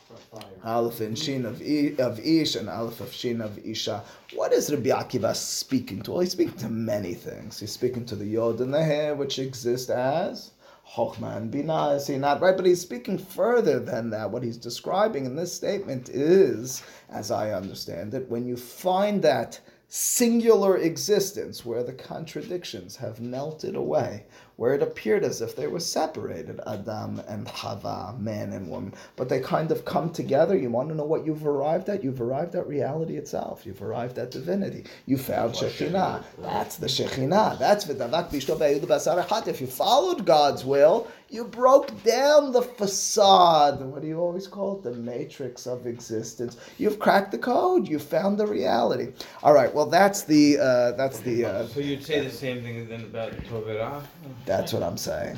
[0.63, 4.03] Aleph and Shin of, I, of Ish and Aleph of Shin of Isha.
[4.35, 6.11] What is Rabbi Akiva speaking to?
[6.11, 7.59] Well, he's speaking to many things.
[7.59, 10.51] He's speaking to the Yod and the He, which exist as
[10.87, 12.55] Chochmah and is he not right?
[12.55, 14.29] But he's speaking further than that.
[14.29, 19.59] What he's describing in this statement is, as I understand it, when you find that
[19.95, 24.25] singular existence where the contradictions have melted away,
[24.55, 29.29] where it appeared as if they were separated, Adam and Hava, man and woman, but
[29.29, 30.57] they kind of come together.
[30.57, 32.03] You want to know what you've arrived at?
[32.03, 33.67] You've arrived at reality itself.
[33.67, 34.85] You've arrived at divinity.
[35.05, 36.23] You found Shekhinah.
[36.39, 37.59] That's the Shekhinah.
[37.59, 39.47] That's V'davak v'ayud basar.
[39.47, 43.81] If you followed God's will, you broke down the facade.
[43.81, 44.83] What do you always call it?
[44.83, 46.57] The matrix of existence.
[46.77, 47.87] You've cracked the code.
[47.87, 49.11] You found the reality.
[49.41, 49.73] All right.
[49.73, 53.31] Well, that's the uh, that's the uh, So you'd say the same thing then about
[53.49, 54.03] Tovera?
[54.45, 55.37] that's what I'm saying.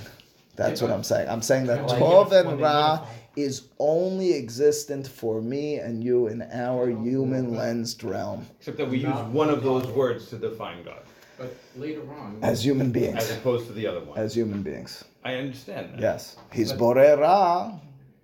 [0.56, 1.30] That's what I'm saying.
[1.30, 3.06] I'm saying that Like Tov and Ra
[3.36, 9.00] is only existent for me and you in our human lensed realm Except that we
[9.00, 11.02] use one of those words to define God,
[11.38, 13.18] But later on, as human beings.
[13.18, 14.18] as opposed to the other one.
[14.18, 15.04] As human beings.
[15.26, 16.00] I understand that.
[16.00, 17.80] Yes, he's borera.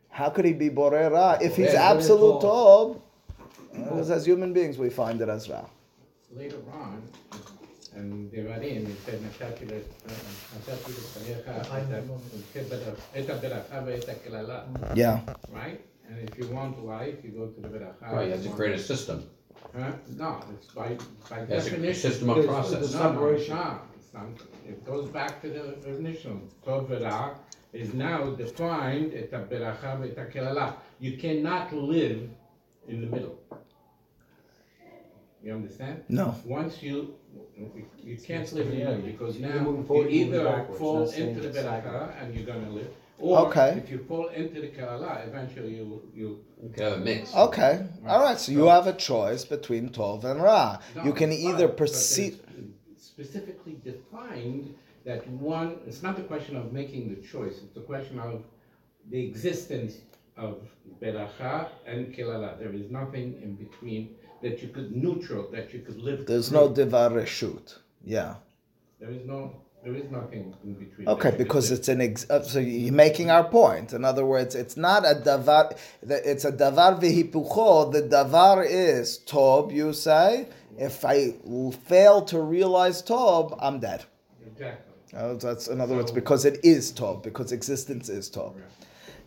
[0.10, 3.02] How could he be borera if he's absolute tov?
[3.74, 5.66] Because as human beings, we find it as ra.
[6.32, 7.02] Later on,
[7.96, 11.54] and the Devarim, it said, "Nashati lefanecha,
[14.96, 15.20] Yeah.
[15.50, 15.82] Right?
[16.08, 18.12] And if you want wife, you go to the beracha.
[18.12, 19.28] Right, you have to create a system.
[19.76, 19.92] Huh?
[20.18, 20.98] No, it's by,
[21.30, 21.90] by That's definition.
[21.90, 22.94] a system of process.
[22.94, 23.80] No, no, no
[24.11, 24.12] it's separation.
[24.12, 24.31] not.
[24.35, 24.68] It's not.
[24.68, 26.40] It goes back to the initial.
[26.66, 27.35] Tov v'ra
[27.72, 30.72] is now defined את הברכה ואת הקללה.
[31.01, 32.29] You cannot live
[32.88, 33.38] in the middle.
[35.42, 36.03] You understand?
[36.09, 36.35] No.
[36.44, 37.14] Once you,
[38.03, 40.27] you can't It's live in the middle yeah, because you're now moving you forward, you're
[40.27, 41.90] moving either backwards, fall not staying into the in the cycle.
[41.92, 43.70] berachah and you're gonna live, or Okay.
[43.85, 46.29] if you fall into the kalala, eventually you you.
[46.62, 47.35] You can have a mix.
[47.46, 47.87] Okay.
[48.09, 48.38] All right.
[48.38, 50.79] So you have a choice between Tov and Ra.
[50.96, 52.40] You No, can it's either fine, but perceive.
[54.36, 54.74] defined
[55.06, 58.44] that one, it's not a question of making the choice, it's a question of
[59.10, 59.96] the existence
[60.38, 60.58] of
[61.02, 62.58] beracha and kilala.
[62.60, 66.60] There is nothing in between that you could neutral, that you could live There's through.
[66.60, 67.78] no Devar Reshut.
[68.04, 68.36] Yeah.
[69.00, 71.08] There is no, There is nothing in between.
[71.08, 73.94] Okay, because it's an ex- uh, so you're making our point.
[73.94, 75.76] In other words, it's not a davar.
[76.04, 77.91] the- It's a davar v'hipucho.
[77.91, 79.72] The davar is tob.
[79.72, 81.32] You say, if I
[81.89, 84.06] fail to realize tob, I'm dead.
[84.62, 85.19] Exactly.
[85.19, 88.56] Uh, that's in other words because it is tob, because existence is tob.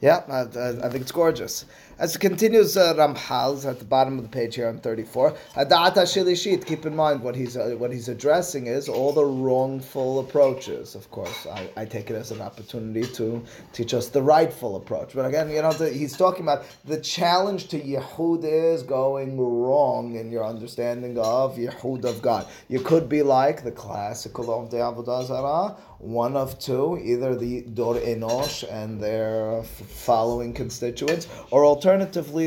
[0.01, 1.66] Yeah, I, I, I think it's gorgeous.
[1.96, 5.30] As it continues, uh, at the bottom of the page here on 34.
[5.54, 10.18] Hadata Shilishit, keep in mind what he's uh, what he's addressing is all the wrongful
[10.18, 10.96] approaches.
[10.96, 15.12] Of course, I, I take it as an opportunity to teach us the rightful approach.
[15.14, 20.33] But again, you know, he's talking about the challenge to Yehud is going wrong in
[20.33, 22.48] your understanding of Yehud of God.
[22.68, 27.62] You could be like the classical of the Avodah Zarah, one of two, either the
[27.62, 31.84] Dor Enosh and their following constituents, or alternatively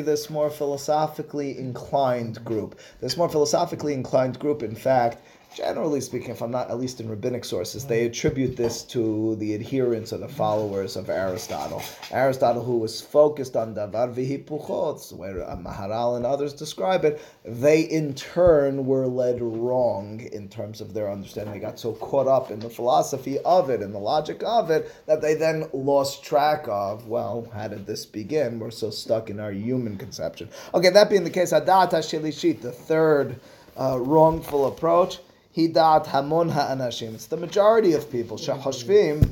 [0.02, 2.80] this more philosophically inclined group.
[3.02, 5.22] This more philosophically inclined group, in fact,
[5.58, 9.56] generally speaking, if I'm not at least in rabbinic sources, they attribute this to the
[9.56, 11.82] adherents or the followers of Aristotle.
[12.12, 17.82] Aristotle, who was focused on davar v'hipuchot, where uh, Maharal and others describe it, they
[17.82, 21.56] in turn were led wrong in terms of their understanding.
[21.56, 24.94] They got so caught up in the philosophy of it and the logic of it
[25.08, 28.60] that they then lost track of, well, how did this begin?
[28.60, 30.50] We're so stuck in our human conception.
[30.76, 33.40] Okay, that being the case, Adata Shilishit, the third
[33.76, 35.18] uh, wrongful approach,
[35.58, 37.16] Hidat Hamon Ha'anashim.
[37.16, 38.38] It's the majority of people.
[38.38, 39.28] Shehoshvim.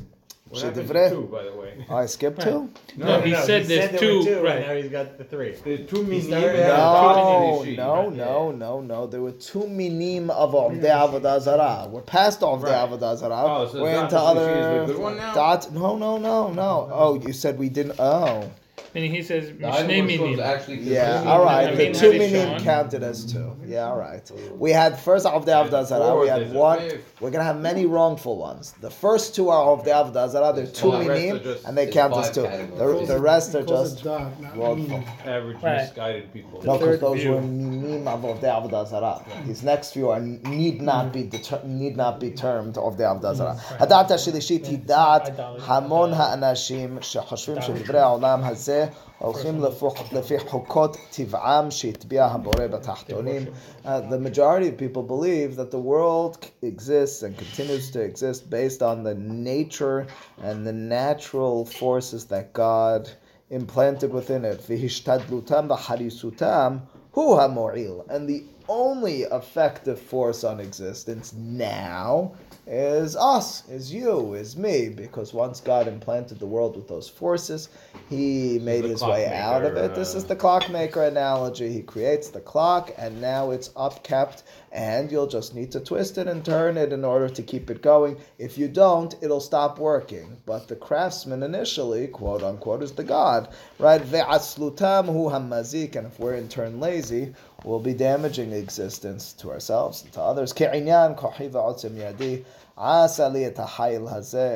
[0.50, 1.86] What happened to two, by the way?
[1.90, 2.70] Oh, I skipped two?
[2.98, 4.62] No, he said there's there two, were two, right.
[4.62, 5.54] now he's got the three.
[5.54, 9.08] The two minim No, no, no, no, no.
[9.08, 11.88] There were two minim of Avdei Avodah Zarah.
[11.90, 12.90] We're past Avdei Right.
[12.90, 13.44] Avodah Zarah.
[13.44, 15.34] Oh, so We're Dot into Shlishi is other the good one now?
[15.34, 15.72] Dot.
[15.74, 16.90] No, no, no, no.
[16.92, 17.96] Oh, you said we didn't.
[18.00, 18.50] Oh,
[18.95, 20.37] And he says, The item Mishneh we're supposed Minim.
[20.39, 21.13] to actually yeah.
[21.13, 21.69] continue All to right.
[21.69, 22.19] I The mean, two Harishon.
[22.33, 23.49] minim counted as two.
[23.65, 24.29] Yeah, all right.
[24.59, 26.07] We had first Avdei Avodah Zarah.
[26.07, 26.79] four, We had there's a one.
[26.81, 27.21] fifth.
[27.21, 28.75] We're gonna have many wrongful ones.
[28.81, 30.53] The first two are Avdei Avodah Zarah.
[30.57, 32.43] They're two the rest are minim, just- and they It's count as five two.
[32.43, 33.09] The, categories.
[33.09, 34.77] the rest are Because just it's dot, not wrongful.
[34.77, 35.09] meaning.
[35.25, 35.77] Average Right.
[35.83, 36.57] misguided people.
[36.65, 37.33] No, because third those view.
[37.35, 39.21] were minim of the avodah zarah.
[39.47, 43.35] These next few are need not be deter- need not be termed of the avodah
[43.37, 43.57] zarah.
[43.79, 45.31] הדת השלישית היא דעת
[45.67, 48.81] המון האנשים שחושבים שדברי העולם הזה
[49.22, 49.32] Uh,
[54.02, 59.04] the majority of people believe that the world exists and continues to exist based on
[59.04, 60.08] the nature
[60.42, 63.10] and the natural forces that God
[63.50, 64.60] implanted within it.
[64.60, 66.82] V'hishtadlutam v'harisutam
[67.14, 68.06] hu hamo'il.
[68.10, 72.34] And the only effective force on existence now
[72.68, 77.70] is us, is you, is me, because once God implanted the world with those forces,
[78.10, 79.94] He made the His way out of it.
[79.94, 81.72] This uh, is the clockmaker analogy.
[81.72, 86.28] He creates the clock, and now it's upkept, and you'll just need to twist it
[86.28, 88.18] and turn it in order to keep it going.
[88.40, 90.38] If you don't, it'll stop working.
[90.46, 94.02] But the craftsman initially, quote unquote, is the God, right?
[94.02, 97.34] Ve'aslutam hu hamazik, and if we're in turn lazy,
[97.66, 100.54] we'll be damaging existence to ourselves and to others.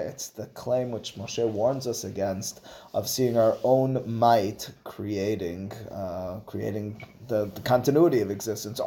[0.08, 2.62] It's the claim which Moshe warns us against
[2.94, 8.82] of seeing our own might creating, uh, creating the, the continuity of existence.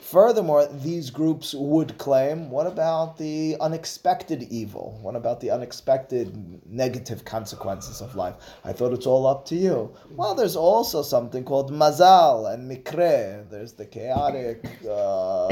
[0.00, 4.98] Furthermore, these groups would claim, what about the unexpected evil?
[5.02, 8.34] What about the unexpected negative consequences of life?
[8.64, 9.92] I thought it's all up to you.
[10.14, 13.48] Well, there's also something called mazal and mikre.
[13.50, 15.48] There's the chaotic, uh,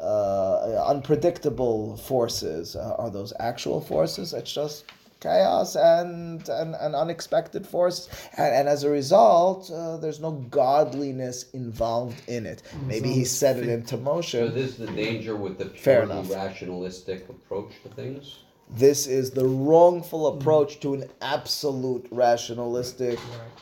[0.00, 2.76] uh, unpredictable forces.
[2.76, 4.32] Uh, are those actual forces?
[4.32, 4.84] It's just
[5.20, 11.50] chaos and and, and unexpected force and, and as a result uh, there's no godliness
[11.52, 12.62] involved in it.
[12.86, 14.48] Maybe he set it into motion.
[14.48, 18.38] So this is the danger with the Fair purely rationalistic approach to things.
[18.70, 23.18] this is the wrongful approach to an absolute rationalistic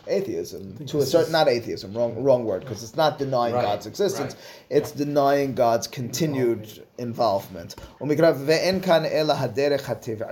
[0.09, 0.77] atheism.
[0.87, 4.35] To a certain not atheism wrong wrong word because it's not denying Right, god's existence.
[4.35, 4.77] Right.
[4.79, 7.77] it's denying god's continued involvement.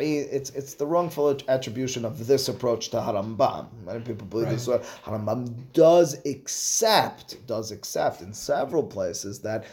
[0.01, 3.67] It's it's the wrongful attribution of this approach to Harambam.
[3.85, 4.55] Many people believe right.
[4.55, 4.67] this.
[4.67, 4.83] Word.
[5.05, 9.65] Harambam does accept does accept in several places that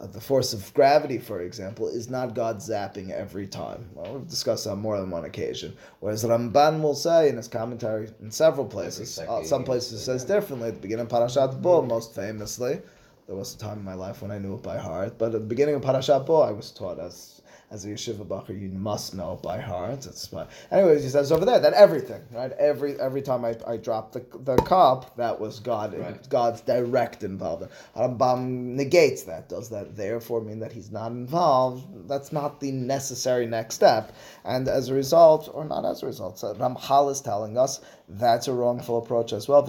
[0.00, 3.88] the force of gravity, for example, is not God zapping every time.
[3.94, 5.76] Well, we've discussed that on more than one occasion.
[6.00, 10.68] Whereas Ramban will say in his commentary in several places, uh, some places says differently
[10.68, 11.88] at the beginning of Parashat Bo, mm-hmm.
[11.88, 12.80] most famously,
[13.28, 15.32] there was a time in my life when I knew it by heart, but at
[15.32, 19.14] the beginning of Parashat Bo, I was taught as as a yeshiva bacher, you must
[19.14, 20.06] know it by heart.
[20.06, 22.50] It's my, anyways, he says over there that everything, right?
[22.52, 26.28] Every every time I, I dropped the, the cup, that was God, Right.
[26.30, 27.70] God's direct involvement.
[27.94, 29.50] Rambam negates that.
[29.50, 32.08] Does that therefore mean that he's not involved?
[32.08, 34.12] That's not the necessary next step.
[34.46, 38.48] And as a result, or not as a result, so Ramchal is telling us that's
[38.48, 39.68] a wrongful approach as well.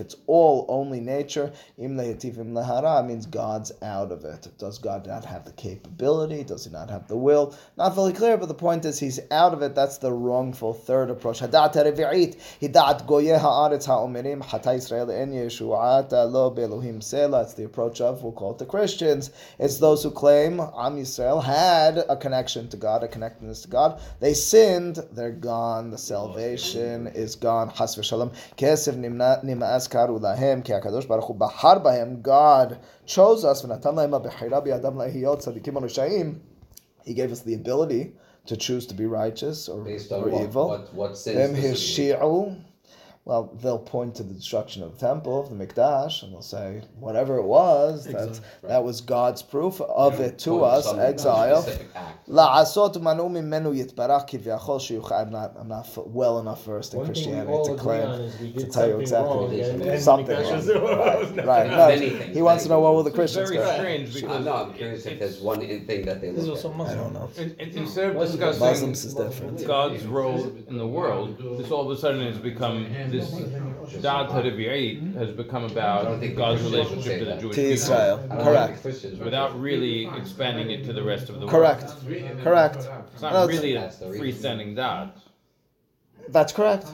[0.00, 4.48] it's all only nature, means God's out of it.
[4.56, 6.42] Does God not have the capability?
[6.42, 7.54] Does he not have the will?
[7.76, 9.74] Not very clear, but the point is he's out of it.
[9.74, 11.42] That's the wrongful third approach.
[11.42, 11.52] It's
[17.54, 19.30] the approach of, we'll call it the Christians.
[19.58, 24.00] It's those who claim Am Yisrael had a connection to God, a connectedness to God.
[24.20, 25.90] They sinned, they're gone.
[25.90, 27.72] The salvation is gone.
[27.72, 28.32] Chas v'shalom.
[28.56, 32.22] Nimna- nima'as karu lahem, ki HaKadosh Baruch Hu bahar bahem.
[32.22, 36.38] God chose us, v'natan lahem ha'bechira bi'adam la'hiyot tzadikim u'rishaim.
[37.04, 38.12] He gave us the ability
[38.46, 40.68] to choose to be righteous or, Based on or what, evil.
[40.68, 42.14] what, what sin Them specifically?
[42.14, 42.62] hishi'u
[43.26, 46.82] well, they'll point to the destruction of the temple, of the Mikdash, and they'll say,
[47.00, 51.68] whatever it was, that, that was God's proof of yeah, it to us, exile.
[55.10, 59.00] I'm not, I'm not well enough versed in One Christianity to claim, to tell you
[59.00, 61.36] exactly wrong, something wrong.
[61.36, 61.70] Right, right.
[61.70, 65.04] No, Anything, he wants to know what will the Christians very strange because I'm curious
[65.04, 66.98] if there's one thing that they look also Muslim.
[66.98, 67.26] I don't know.
[67.26, 67.60] Hmm.
[67.60, 69.66] Instead of discussing Muslims is different.
[69.66, 75.14] God's role in the world, this all of a sudden has become this Da'at HaRevi'it
[75.16, 77.36] has become about God's the Christians would relationship to the.
[77.36, 77.72] Jewish To people.
[77.72, 78.70] Israel, correct.
[78.72, 81.50] think Christians would Without really expanding it to the rest of the world.
[81.50, 81.94] Correct,
[82.42, 82.88] correct.
[83.12, 84.58] It's not it's- really a That's the reason.
[84.60, 85.16] freestanding dot.
[86.28, 86.86] That's correct.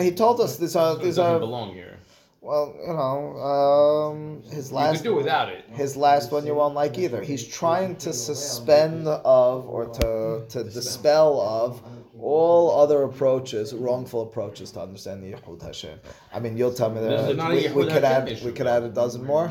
[0.00, 1.98] He told us these are It these doesn't are belong here.
[2.40, 5.64] well, you know, um, his You last could do without it.
[5.70, 7.20] his last one you won't like either.
[7.22, 11.80] He's trying to suspend of or to to dispel of
[12.22, 15.98] all other approaches, wrongful approaches to understand the Yehud Hashem.
[16.32, 18.52] I mean, you'll tell me that that is not a we, we could add we
[18.52, 19.50] could add a dozen more.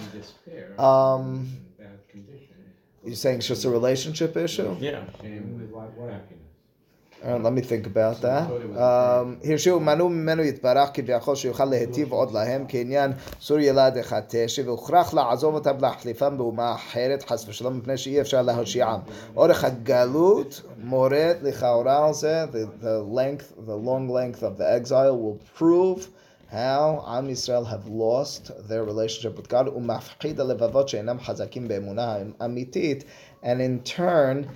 [0.77, 1.49] Um,
[3.03, 4.75] you're saying it's just a relationship issue?
[4.79, 5.03] Yeah.
[5.21, 6.37] Shame with what, what happiness?
[7.24, 8.46] Uh, let me think about that.
[8.76, 14.62] Um, הרשיעו מנעו ממנו יתברך כביכול שיוכל להיטיב עוד להם כעניין סור ילד אחד תשע
[14.66, 19.00] והוכרח לעזוב אותם להחליפם באומה אחרת חס ושלום מפני שאי אפשר להושיעם.
[19.36, 25.16] אורך הגלות מורה לכאורה על זה, the, the length, the long length of the exile
[25.16, 26.08] will prove
[26.50, 33.04] how Am Yisrael have lost their relationship with God ומפחיד הלבבות שאינם חזקים באמונה אמיתית
[33.42, 34.46] and in turn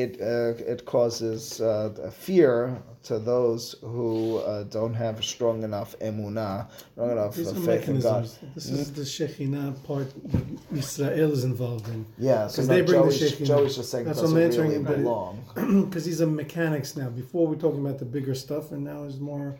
[0.00, 6.66] it uh, it causes uh, fear to those who uh, don't have strong enough emunah,
[6.92, 8.26] strong enough These faith in God.
[8.54, 12.06] This is the Shekhinah part that Israel is involved in.
[12.16, 13.46] Yeah, so 'Cause now they bring the Shekhinah.
[13.46, 15.44] Joey's just saying That's what I'm answering, really belong.
[15.84, 17.10] Because these are mechanics now.
[17.10, 19.58] Before we're talking about the bigger stuff, and now there's more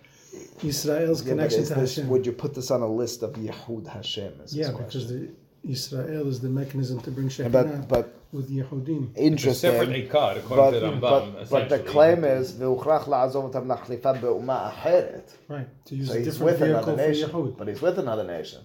[0.62, 2.08] Israel's Yeah, connection to this, Hashem.
[2.10, 4.32] would you put this on a list of Yehud Hashem?
[4.44, 5.28] Is yeah, because the
[5.76, 9.10] Israel is the mechanism to bring Shekhinah but but with Yehudim.
[9.14, 9.72] Interesting.
[9.72, 11.00] Separate ikar, according but, to Rambam.
[11.00, 12.54] But, but the claim is.
[15.48, 15.68] Right.
[15.84, 17.56] To use so a different vehicle nation, for Yehud.
[17.58, 18.62] But he's with another nation.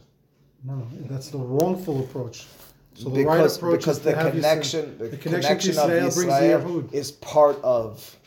[0.64, 2.46] No, that's the wrongful approach.
[2.94, 6.62] So the because, right approach because is the connection, the, the connection, connection of Israel,
[6.62, 6.94] Yehud.
[6.94, 8.18] is part of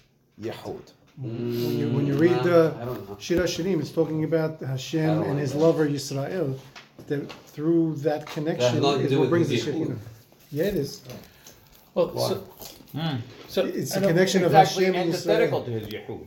[0.41, 0.93] Yehud.
[1.21, 1.23] Mm.
[1.23, 5.55] When, you, when you read the uh, Shira Shirim, it's talking about Hashem and His
[5.55, 6.59] lover Yisrael.
[7.07, 9.97] That through that connection that is what brings the Shekhinah.
[10.53, 11.03] Yeah, it is.
[11.95, 12.35] Well, so,
[12.99, 13.17] hmm.
[13.49, 15.65] so It's I a don't- connection of exactly Hashem and antithetical Yisrael.
[15.65, 16.27] to his Yehud.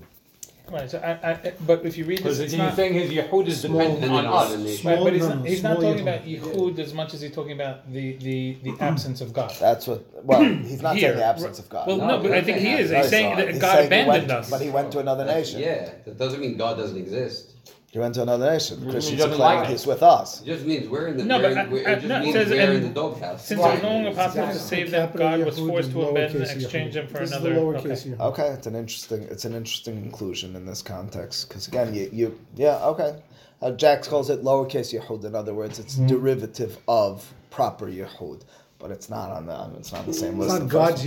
[0.72, 2.76] Right, so I, I, but if you read Because this, he's it's not.
[2.76, 4.52] saying his Yehud is Small- dependent on And then us.
[4.54, 4.90] on the nation.
[4.90, 6.56] Right, but he's not, no, he's not small talking about Yehud.
[6.56, 9.54] Yehud as much as he's talking about the, the, the absence of God.
[9.60, 10.26] That's what.
[10.26, 11.88] Well, he's not saying the absence of God.
[11.88, 12.92] Well, No, no, but he I think he doesn't is.
[12.92, 13.46] have- He's saying sorry.
[13.46, 14.50] that He's God saying he abandoned went- us.
[14.50, 15.60] But he went to another nation.
[15.60, 17.53] Yeah, that doesn't mean God doesn't exist.
[17.94, 18.82] He went to another nation.
[18.90, 20.42] Christians doesn't are like he's with us.
[20.42, 21.26] It just means we're in the.
[21.26, 23.46] No, we're, but we're, I- it just no, means says we're in- in the doghouse.
[23.46, 23.76] Since Right.
[23.76, 26.50] it's no longer possible to That's save the them, God was forced to abandon and
[26.50, 26.94] lowercase exchange Yehud.
[26.96, 27.52] them for this another.
[27.52, 27.56] Is
[28.04, 28.24] the lowercase okay.
[28.42, 29.22] Okay, it's an interesting.
[29.30, 33.22] It's an interesting inclusion in this context because again, you, you yeah okay.
[33.62, 35.24] Uh, Jax calls it lowercase Yehud.
[35.24, 38.42] In other words, it's derivative of proper Yehud,
[38.84, 40.64] but it's not on the it's not the same it's list.
[40.64, 41.06] Not God's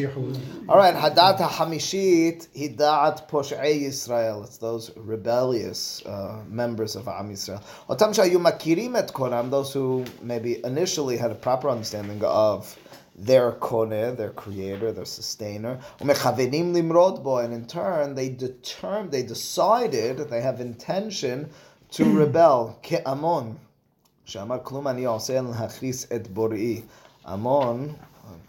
[0.66, 4.44] All right, Hadat Hamishit Hidat Poshei Israel.
[4.44, 7.62] It's those rebellious uh, members of Am Yisrael.
[7.90, 9.50] Otam Shayu Makirim Et Konam.
[9.50, 12.78] Those who maybe initially had a proper understanding of
[13.14, 15.78] their kone, their creator, their sustainer.
[16.00, 21.50] Umechavenim limrod bo, and in turn they determined, they decided, they have intention
[21.90, 22.80] to rebel.
[22.82, 23.56] Ke'amon.
[24.26, 26.82] Shamar Klumani ani osen et bor'i.
[27.26, 27.98] Amon,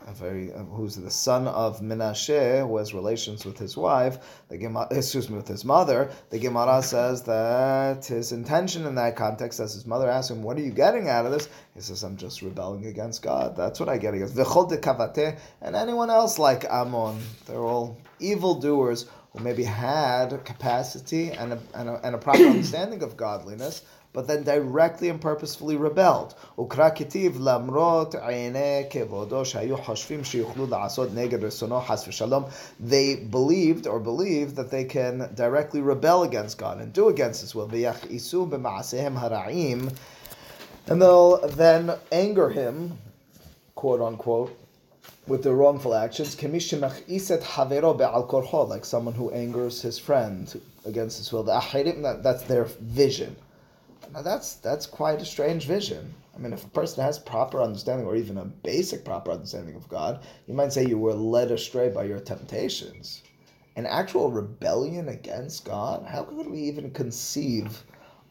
[0.08, 4.18] a very, who's the son of Menashe, who has relations with his wife,
[4.48, 9.16] the Gemara, excuse me, with his mother, the Gemara says that his intention in that
[9.16, 11.50] context, as his mother asks him, what are you getting out of this?
[11.76, 13.56] He says, I'm just rebelling against God.
[13.56, 14.36] That's what I get against.
[14.36, 17.20] V'chol de kavate, and anyone else like Amon.
[17.46, 23.04] They're all evildoers who maybe had capacity and a, and a, and a proper understanding
[23.04, 23.84] of godliness,
[24.17, 26.35] but then directly and purposefully rebelled.
[26.59, 32.45] וקרא כתיב למרות עיני כבודו שהיו חושבים שיוכלו לעשות נגד רצונו חס ושלום.
[32.89, 37.55] They believed or believed that they can directly rebel against God and do against His
[37.55, 37.69] will.
[37.71, 39.89] ויכעסו במעשיהם הרעים.
[40.89, 42.99] And they'll then anger him,
[43.77, 44.51] quote unquote,
[45.29, 49.99] with their wrongful actions, כמי שמכעיס את חברו בעל כורחו, like someone who angers his
[49.99, 51.45] friend against his will.
[51.45, 53.37] The ahirim, that, that's their vision.
[54.14, 56.14] Now that's that's quite a strange vision.
[56.36, 59.90] I mean, if a person has proper understanding, or even a basic proper understanding of
[59.90, 63.24] God, you might say you were led astray by your temptations.
[63.76, 66.06] An actual rebellion against God?
[66.06, 67.84] How could we even conceive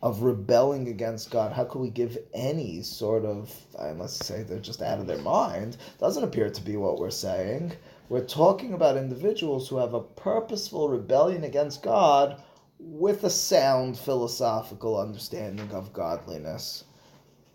[0.03, 1.53] of rebelling against God?
[1.53, 5.77] How could we give any sort of, unless say they're just out of their mind,
[5.99, 7.73] doesn't appear to be what we're saying.
[8.09, 12.41] We're talking about individuals who have a purposeful rebellion against God
[12.80, 16.86] with a sound philosophical understanding of godliness.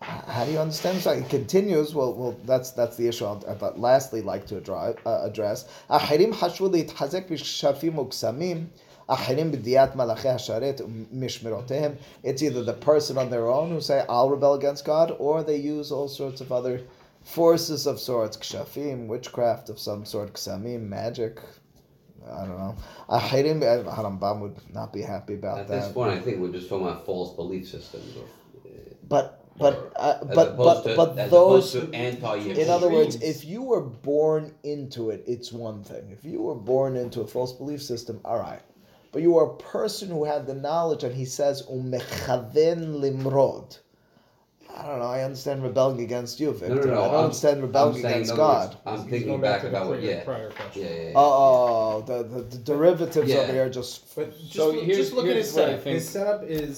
[0.01, 1.05] H- How do you understand this?
[1.05, 1.93] It continues.
[1.93, 3.25] Well, well, that's that's the issue.
[3.25, 4.95] I'd, I'd lastly like to address.
[5.05, 5.65] Uh, address.
[5.89, 8.67] אחרים חשבו להתחזק בשפים וקסמים.
[9.07, 11.95] אחרים בדיעת מלאכי השרת ומשמרותיהם.
[12.23, 15.55] It's either the person on their own who say, I'll rebel against God, or they
[15.55, 16.81] use all sorts of other
[17.23, 21.39] forces of sorts, kshafim, witchcraft of some sort, ksamim, magic.
[22.30, 22.76] I don't know.
[23.08, 25.74] Ahirim, Harambam would not be happy about At that.
[25.74, 28.16] At this point, I think we're just talking about false belief systems.
[29.08, 31.74] But but uh, but but to, but those.
[31.74, 36.10] opposed to anti In other words, if you were born into it, it's one thing.
[36.10, 38.62] If you were born into a false belief system, all right.
[39.12, 43.78] But you are a person who had the knowledge, and he says, "Umechaven limrod."
[44.79, 45.05] I don't know.
[45.05, 46.75] I understand rebelling against you, Victor.
[46.75, 48.77] no, no, no, I don't I'm- understand I'm rebelling saying, against in other words, God.
[48.85, 50.83] I'm He's thinking going back to about the what, prior- yeah, prior question.
[50.83, 51.11] yeah, yeah, yeah.
[51.15, 53.37] Oh, the, the, the derivatives Yeah.
[53.37, 54.15] over here just.
[54.15, 55.83] But just, So look, here's- just look at here's his what I setup.
[55.83, 56.75] think- His setup is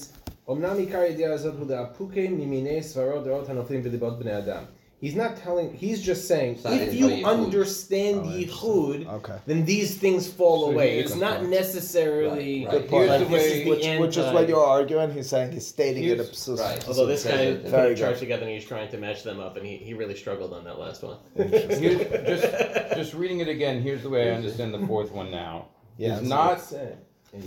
[0.50, 4.64] אמנם עיקר הידיעה הזאת הוא דאפוקי ממיני סברות דעות הנופלים בליבות בני אדם.
[5.01, 7.25] He's not telling, he's just saying, It's if you anti-Yichud.
[7.27, 9.37] understand Oh, Yichud, Okay.
[9.47, 10.99] then these things fall So away.
[10.99, 11.51] It's not point.
[11.51, 12.81] necessarily Right, right.
[12.83, 13.09] Good point.
[13.09, 15.13] like the this way- is the which, which is what you're arguing.
[15.13, 16.17] He's saying he's stating it.
[16.17, 16.89] Here's- right.
[16.89, 19.41] Although this guy Very put Very a chart together and he's trying to match them
[19.41, 21.19] up, and he, he really struggled on that last one.
[21.37, 22.43] Just
[22.97, 23.83] just reading it again.
[23.83, 25.67] Here's the way I understand the fourth one now.
[25.99, 26.97] Yeah, is it's not In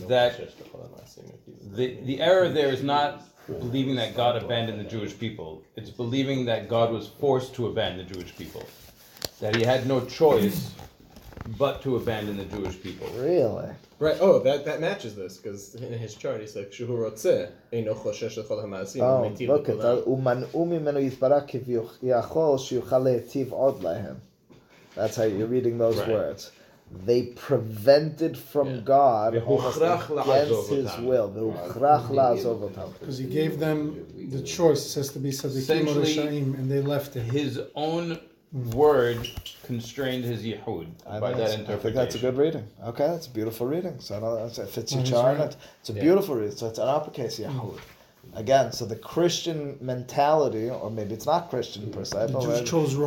[0.08, 0.40] that
[1.76, 5.64] the, the error there is not believing that God abandoned the Jewish people.
[5.76, 8.66] It's believing that God was forced to abandon the Jewish people,
[9.40, 10.74] that he had no choice
[11.58, 13.08] but to abandon the Jewish people.
[13.16, 13.70] Really?
[14.00, 14.18] Right.
[14.20, 17.96] Oh, that, that matches this because in his chart he's like Shu Eino
[19.02, 20.04] Oh, look at that.
[24.94, 26.10] That's how you're reading those right.
[26.10, 26.52] words
[26.90, 28.82] they prevented from yeah.
[28.82, 31.28] God against His will.
[33.00, 34.86] Because He gave them the choice.
[34.86, 37.24] It says to be Sadiqim and they left it.
[37.24, 38.20] His own
[38.54, 39.30] word
[39.64, 41.74] constrained his Yehud I by that interpretation.
[41.74, 42.68] I think that's a good reading.
[42.84, 44.00] Okay, that's a beautiful reading.
[44.00, 45.38] So that's, it fits your chart.
[45.38, 45.56] Right.
[45.82, 46.02] It's a yeah.
[46.02, 46.56] beautiful reading.
[46.56, 47.52] So it's an uppercase mm.
[47.52, 47.80] Yehud.
[48.34, 52.44] Again, so the Christian mentality, or maybe it's not Christian per se, but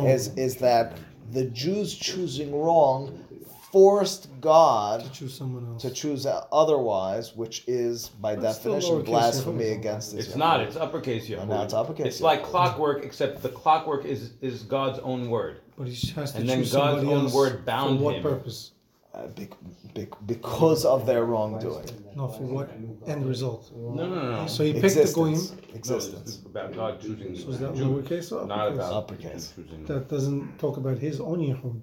[0.05, 0.97] is, is that
[1.31, 3.23] the Jews choosing wrong
[3.71, 5.81] forced God to choose someone else.
[5.83, 9.77] to choose otherwise, which is by That's still definition blasphemy Yahud.
[9.79, 10.27] against this.
[10.27, 10.59] It's not.
[10.61, 11.39] It's uppercase yihud.
[11.41, 15.61] Oh, now it's uppercase It's like clockwork, except the clockwork is is God's own word.
[15.77, 18.15] But he has to And then choose God's somebody own else word bound for what
[18.15, 18.23] him.
[18.23, 18.71] purpose?
[19.13, 19.57] Uh, bec-
[19.93, 21.85] bec- because of their wrongdoing.
[22.15, 22.69] No, for what
[23.07, 23.69] end result?
[23.75, 24.31] No, no, no.
[24.43, 24.47] no.
[24.47, 25.41] So he picked the goyim.
[25.73, 26.39] Existence.
[26.45, 29.51] No, about God choosing So is that the Jew, lowercase or not about Uppercase.
[29.53, 29.83] choosing.
[29.85, 31.81] That doesn't talk about his own yehud.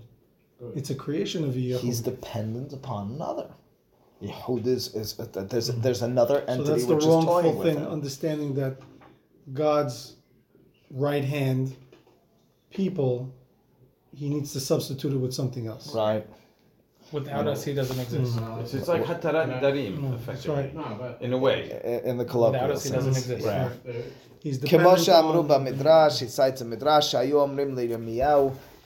[0.75, 1.79] It's a creation of Yehud.
[1.81, 3.49] He's dependent upon another.
[4.23, 6.05] Yehud is, is there's there's mm-hmm.
[6.05, 6.65] another entity.
[6.65, 7.79] So that's the wrongful thing.
[7.79, 8.79] Understanding that
[9.53, 10.17] God's
[10.91, 11.77] right hand
[12.71, 13.33] people,
[14.13, 15.95] he needs to substitute it with something else.
[15.95, 16.27] Right.
[17.13, 17.53] Without no.
[17.53, 18.37] us, he doesn't exist.
[18.37, 18.59] Mm-hmm.
[18.59, 18.67] No.
[18.67, 20.11] So it's like hatarat darim, mm-hmm.
[20.11, 20.73] no, effectively.
[20.75, 21.23] Right.
[21.23, 22.03] In a way.
[22.05, 23.47] In the colloquial Without us, he doesn't exist.
[23.47, 23.71] Right.
[24.41, 25.65] He's dependent on...
[25.65, 27.75] Midrash, he cites a Midrash, Ayu Amrim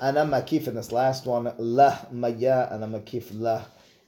[0.03, 3.63] and I'm a makif in this last one, lah maya, ana makif la.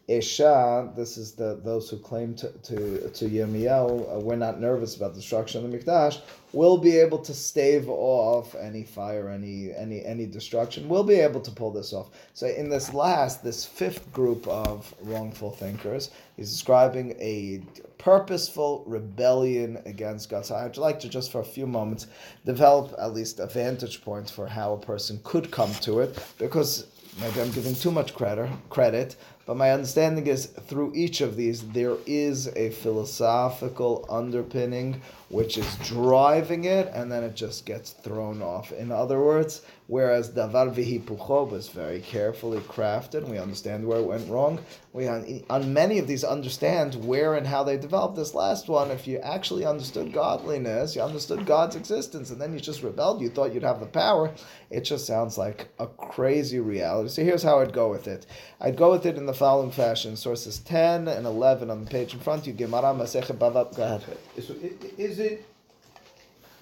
[0.07, 4.97] Esha, this is the those who claim to to, to Yirmiyahu, uh, we're not nervous
[4.97, 6.21] about destruction of the Mikdash,
[6.53, 10.91] will be able to stave off any fire, any any any destruction.
[10.91, 12.11] We'll be able to pull this off.
[12.35, 17.63] So in this last, this fifth group of wrongful thinkers, he's describing a
[17.97, 20.45] purposeful rebellion against God.
[20.45, 22.09] So I'd like to just for a few moments
[22.45, 26.89] develop at least a vantage point for how a person could come to it, because
[27.19, 31.68] maybe I'm giving too much credit credit, but my understanding is through each of these
[31.68, 35.01] there is a philosophical underpinning
[35.34, 38.70] which is driving it, and then it just gets thrown off.
[38.70, 44.28] In other words, whereas davar vihipucho was very carefully crafted, we understand where it went
[44.28, 44.61] wrong.
[44.92, 48.14] We on, on many of these understand where and how they developed.
[48.14, 52.61] This last one, if you actually understood godliness, you understood God's existence, and then you
[52.61, 54.32] just rebelled, you thought you'd have the power.
[54.70, 57.09] It just sounds like a crazy reality.
[57.09, 58.26] So here's how I'd go with it.
[58.61, 62.14] I'd go with it in the following fashion: sources ten and eleven on the page
[62.14, 62.47] in front.
[62.47, 63.74] You Gemara Masechet Bavot.
[63.76, 64.03] Go ahead.
[64.43, 65.45] So i- i- is it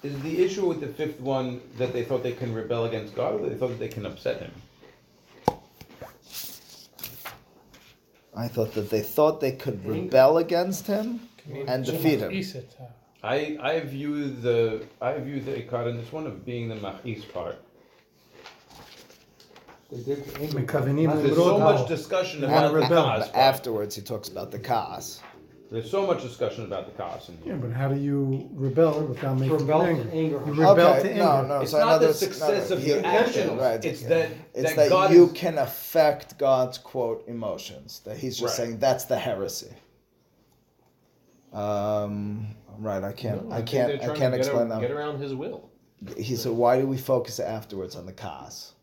[0.03, 3.39] is the issue with the fifth one that they thought they can rebel against God,
[3.39, 4.51] or they thought that they can upset Him?
[8.35, 11.29] I thought that they thought they could rebel against him
[11.67, 12.31] and defeat him.
[12.33, 12.83] Uh,
[13.23, 17.31] I I view the I view the ikar in this one of being the machis
[17.31, 17.57] part.
[19.93, 23.29] There's so much discussion about the Kaas.
[23.33, 25.21] Afterwards, he talks about the Kaas.
[25.71, 27.29] There's so much discussion about the Kaas.
[27.29, 27.55] in Yeah, here.
[27.55, 30.39] but how do you rebel without making Rebel to anger?
[30.45, 31.15] You rebel to anger.
[31.15, 31.61] no, no.
[31.61, 33.51] It's so not the no, no, success of your actions.
[33.59, 38.01] right, It's that, it's that, that, God you is, can affect God's quote emotions.
[38.05, 38.67] That he's just Right.
[38.67, 39.73] saying that's the heresy.
[41.51, 43.03] Um, right.
[43.03, 43.51] I can't.
[43.51, 44.01] I can't.
[44.01, 44.81] I can't explain that.
[44.81, 45.69] Get around his will.
[46.17, 48.73] He said, "Why do we focus afterwards on the cause?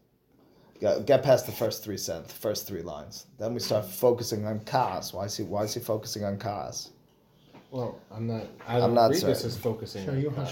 [0.80, 3.26] Get, get past the first three cents, first three lines.
[3.38, 5.12] Then we start focusing on Kaas.
[5.12, 6.90] Why is he Why is he focusing on Kaas?
[7.70, 8.46] Well, I'm not.
[8.66, 10.06] I I'm not read this focusing.
[10.08, 10.50] on Kaas.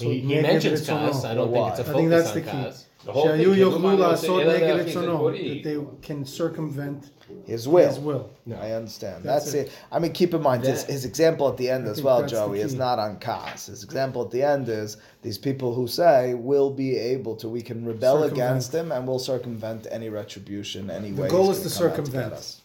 [0.00, 1.24] He, he mentions Kaas.
[1.24, 2.50] I don't think it's a focus I think that's on the key.
[2.50, 2.86] Kaas.
[3.05, 5.29] The whole שהיו thing, יוכלו Kiluman לעשות Yosef, נגד אלא רצונו.
[5.29, 7.09] להכניס That they can circumvent
[7.45, 7.87] His will.
[7.89, 8.25] his will.
[8.67, 9.23] I understand.
[9.23, 9.67] That's That's, it.
[9.67, 9.71] it.
[9.91, 12.05] I mean, keep in mind his, That- his example at the end I as think
[12.05, 12.77] well, that's the Joey, is key.
[12.87, 13.65] not on Kas.
[13.67, 14.89] His example at the end is
[15.21, 18.33] these people who say we'll be able to, we can rebel Circumvent.
[18.37, 21.29] against him and we'll circumvent any retribution, any The way.
[21.29, 22.33] goal he's is to gonna come out get circumvent.
[22.33, 22.61] us.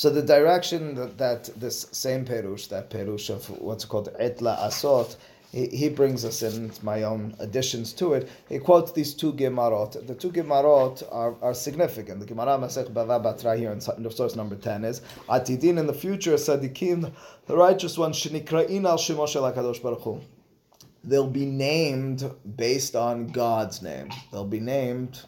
[0.00, 5.16] So the direction that, that this same perush, that perush of what's called etla asot,
[5.51, 8.29] he, he brings us in my own additions to it.
[8.49, 10.05] He quotes these two gemarot.
[10.05, 12.19] The two gemarot are, are significant.
[12.19, 16.33] The Gemara Masech Bava Batra here in source number ten is Atidin in the future
[16.33, 17.11] Sadikim,
[17.47, 20.21] the righteous ones Shenikrain al Shemo Shel Hakadosh Baruch Hu.
[21.03, 24.09] They'll be named based on God's name.
[24.31, 25.21] They'll be named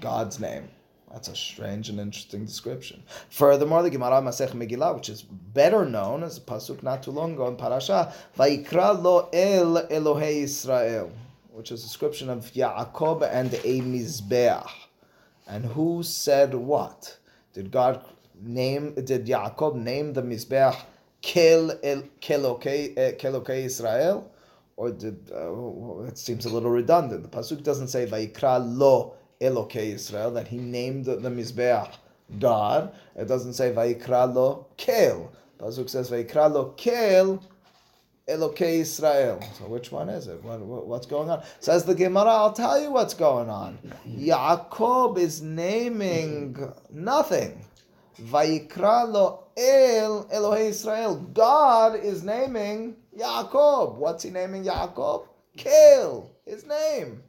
[0.00, 0.68] God's name.
[1.14, 3.04] That's a strange and interesting description.
[3.30, 7.34] Furthermore, the Gemara Masech Megillah, which is better known as a pasuk not too long
[7.34, 11.12] ago in Parasha, Vaikra lo El Elohei Israel,
[11.52, 14.68] which is a description of Yaakov and a Mizbeach.
[15.46, 17.16] And who said what?
[17.52, 18.04] Did God
[18.42, 18.94] name?
[18.94, 20.82] Did Yaakov name the Mizbeach
[21.22, 24.32] Kel El Kelokei eh, Israel?
[24.76, 27.22] Or did uh, it seems a little redundant?
[27.22, 31.92] The pasuk doesn't say Vaikra lo Elokei Israel that he named the, Mizbeach
[32.38, 32.94] God.
[33.16, 35.32] It doesn't say Vaikra lo Kel.
[35.58, 37.42] Pasuk says Vaikra lo Kel
[38.28, 39.40] Elokei Israel.
[39.58, 40.42] So which one is it?
[40.42, 41.42] What, what- what's going on?
[41.60, 42.30] Says the Gemara.
[42.30, 43.78] I'll tell you what's going on.
[44.08, 46.56] Yaakov is naming
[46.90, 47.64] nothing.
[48.22, 51.16] Vayikra lo El Elohei Israel.
[51.34, 53.96] God is naming Yaakov.
[53.96, 55.26] What's he naming Yaakov?
[55.56, 56.30] Kel.
[56.46, 57.23] His name.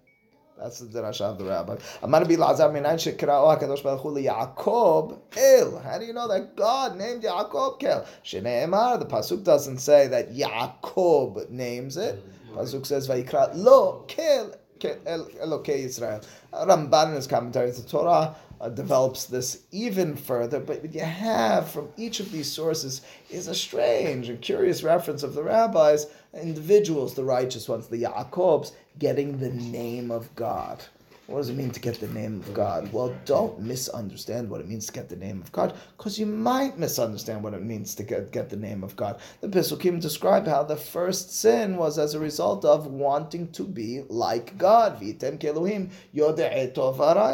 [0.58, 1.78] That's the drasha of the rabbi.
[2.01, 5.80] Amar bi Lazar minayin shekra'o hakadosh baruch hu Yaakov El.
[5.80, 8.06] How do you know that God named Yaakov Kel?
[8.24, 8.99] Shneimar.
[8.99, 12.24] The pasuk doesn't say that Yaakov names it.
[12.53, 14.53] Pasuk says Vayikra lo Kel.
[14.80, 16.22] Kel El- Elokei Israel.
[16.53, 20.60] Ramban in his commentary to Torah uh, develops this even further.
[20.60, 25.24] But what you have from each of these sources is a strange and curious reference
[25.24, 30.84] of the rabbis, individuals, the righteous ones, the Yaakobs, getting the name of God.
[31.28, 32.94] What does it mean to get the name of God?
[32.94, 36.78] Well, don't misunderstand what it means to get the name of God, because you might
[36.78, 39.20] misunderstand what it means to get, get the name of God.
[39.42, 44.04] The Pesukim describe how the first sin was as a result of wanting to be
[44.08, 45.02] like God.
[45.02, 45.90] Vitem keluhim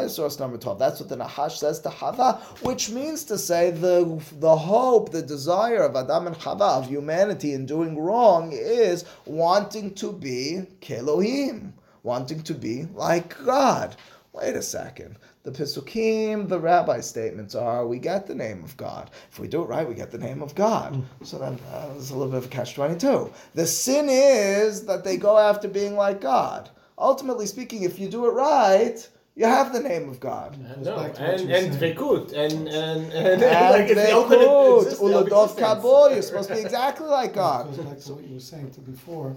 [0.08, 0.78] source number 12.
[0.78, 5.20] That's what the Nahash says to Hava, which means to say the, the hope, the
[5.20, 11.72] desire of Adam and Hava, of humanity in doing wrong, is wanting to be kelohim
[12.02, 13.96] wanting to be like God.
[14.32, 15.16] Wait a second.
[15.44, 19.10] The Pisukim, the rabbi statements are we get the name of God.
[19.30, 21.02] If we do it right, we get the name of God.
[21.24, 23.30] So then uh, there's a little bit of a catch 22.
[23.54, 26.70] The sin is that they go after being like God.
[26.96, 30.54] Ultimately speaking, if you do it right, you have the name of God.
[30.54, 31.96] And, Goes no, back to what and you were and saying.
[31.96, 33.42] Dvekut, and and and, And
[33.72, 35.58] like it's the they ultimate quote, exist- of Uladov existence.
[35.66, 37.66] Kabul, you're supposed to be exactly like It God.
[37.66, 39.36] goes back to what you were saying to before.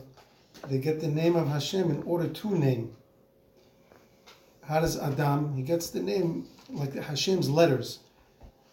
[0.67, 2.95] They get the name of Hashem in order to name.
[4.63, 5.53] How does Adam?
[5.55, 7.99] He gets the name like Hashem's letters.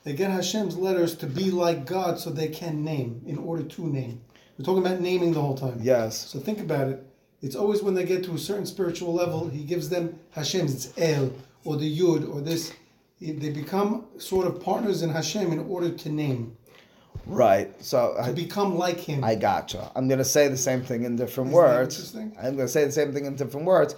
[0.04, 3.86] They get Hashem's letters to be like God, so they can name in order to
[3.86, 4.22] name.
[4.58, 5.78] We're talking about naming the whole time.
[5.80, 6.28] Yes.
[6.28, 7.06] So think about it.
[7.42, 10.86] It's always when they get to a certain spiritual level, he gives them Hashem's.
[10.86, 11.32] It's El
[11.64, 12.72] or the Yud or this.
[13.20, 16.56] They become sort of partners in Hashem in order to name,
[17.26, 17.70] Right.
[17.82, 19.22] So to I, become like Him.
[19.22, 19.90] I gotcha.
[19.94, 21.94] I'm going to say the same thing in different Isn't words.
[21.94, 22.36] interesting?
[22.36, 23.94] I'm going to say the same thing in different words.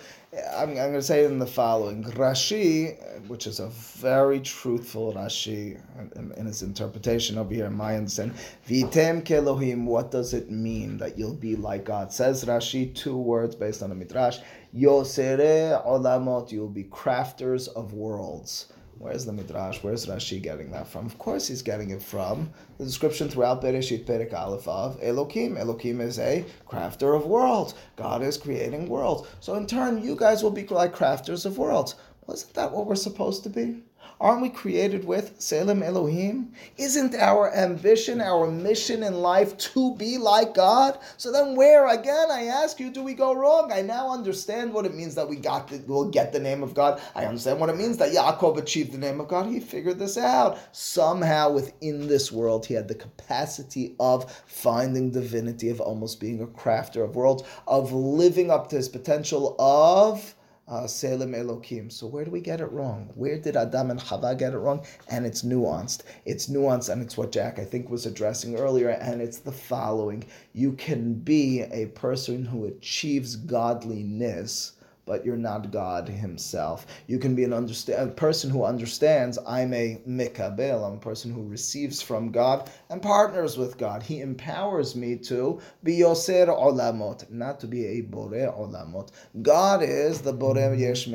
[0.56, 2.04] I'm, I'm going to say it in the following.
[2.04, 2.98] Rashi,
[3.28, 5.80] which is a very truthful Rashi
[6.16, 8.36] in, in his interpretation over here, in my understanding.
[8.68, 12.12] Vitem kelohim, what does it mean that you'll be like God?
[12.12, 14.38] Says Rashi, two words based on the Midrash.
[14.76, 18.66] Yosere olamot, you'll be crafters of worlds.
[18.98, 19.82] Where's the Midrash?
[19.82, 21.06] Where's Rashi getting that from?
[21.06, 25.58] Of course, he's getting it from the description throughout Bereshit Perek Aleph of Elokim.
[25.58, 27.74] Elokim is a crafter of worlds.
[27.96, 29.28] God is creating worlds.
[29.40, 31.96] So in turn, you guys will be like crafters of worlds.
[32.26, 33.82] Wasn't that what we're supposed to be?
[34.20, 36.52] Aren't we created with Selim Elohim?
[36.76, 40.98] Isn't our ambition, our mission in life to be like God?
[41.16, 43.72] So then, where again, I ask you, do we go wrong?
[43.72, 46.74] I now understand what it means that we got the, we'll get the name of
[46.74, 47.02] God.
[47.14, 49.46] I understand what it means that Yaakov achieved the name of God.
[49.46, 50.58] He figured this out.
[50.72, 56.46] Somehow, within this world, he had the capacity of finding divinity, of almost being a
[56.46, 60.34] crafter of worlds, of living up to his potential of
[60.68, 61.90] uh, Selim Elokim.
[61.90, 63.10] So where do we get it wrong?
[63.14, 64.84] Where did Adam and Chava get it wrong?
[65.08, 66.02] And it's nuanced.
[66.24, 68.90] It's nuanced, and it's what Jack I think was addressing earlier.
[68.90, 74.72] And it's the following: You can be a person who achieves godliness.
[75.06, 76.86] But you're not God Himself.
[77.06, 79.38] You can be an understand a person who understands.
[79.46, 80.86] I'm a mikabel.
[80.86, 84.02] I'm a person who receives from God and partners with God.
[84.02, 89.10] He empowers me to be yoser olamot, not to be a bore olamot.
[89.42, 91.06] God is the bore yesh.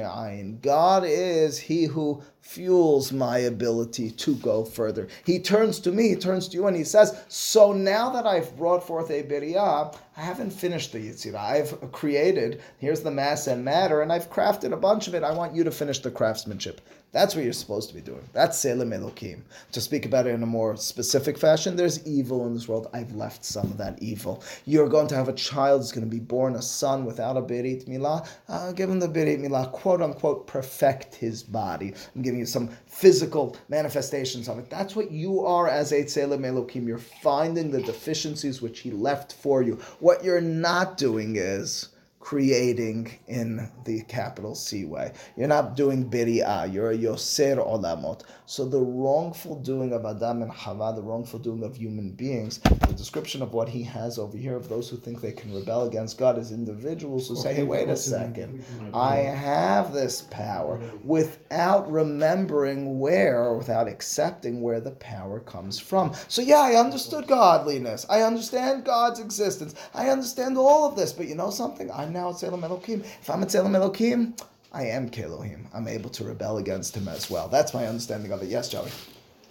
[0.61, 5.07] God is He who fuels my ability to go further.
[5.25, 8.57] He turns to me, he turns to you, and he says, So now that I've
[8.57, 11.35] brought forth a biriyah, I haven't finished the Yitzirah.
[11.35, 15.23] I've created, here's the mass and matter, and I've crafted a bunch of it.
[15.23, 16.81] I want you to finish the craftsmanship.
[17.11, 18.27] That's what you're supposed to be doing.
[18.33, 19.41] That's Selim Elokim.
[19.71, 22.87] To speak about it in a more specific fashion, there's evil in this world.
[22.93, 24.43] I've left some of that evil.
[24.65, 27.41] You're going to have a child who's going to be born a son without a
[27.41, 28.27] Berit Milah.
[28.47, 31.95] Uh, give him the Berit Milah, quote unquote, perfect his body.
[32.15, 34.69] I'm giving you some physical manifestations of it.
[34.69, 36.85] That's what you are as a Selim Elokim.
[36.85, 39.79] You're finding the deficiencies which he left for you.
[39.99, 41.89] What you're not doing is
[42.19, 45.13] creating in the capital C way.
[45.37, 48.23] You're not doing biri'ah, you're a yoser olamot.
[48.45, 52.93] So the wrongful doing of Adam and Hava, the wrongful doing of human beings, the
[52.93, 56.17] description of what he has over here of those who think they can rebel against
[56.17, 62.99] God is individuals who say, hey, wait a second, I have this power without remembering
[62.99, 66.13] where, or without accepting where the power comes from.
[66.27, 68.05] So yeah, I understood godliness.
[68.09, 69.75] I understand God's existence.
[69.93, 71.13] I understand all of this.
[71.13, 71.89] But you know something?
[72.09, 73.01] I'm now at Salem Elohim.
[73.01, 74.33] If I'm a Salem Elohim,
[74.73, 75.67] I am Kelohim.
[75.75, 77.47] I'm able to rebel against him as well.
[77.47, 78.49] That's my understanding of it.
[78.49, 78.89] Yes, Joey.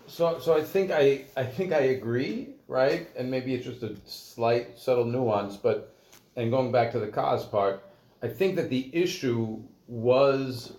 [0.08, 3.08] So, so I think I, I think I agree, right?
[3.16, 5.94] And maybe it's just a slight, subtle nuance, but,
[6.34, 7.84] and going back to the cause part,
[8.24, 10.72] I think that the issue was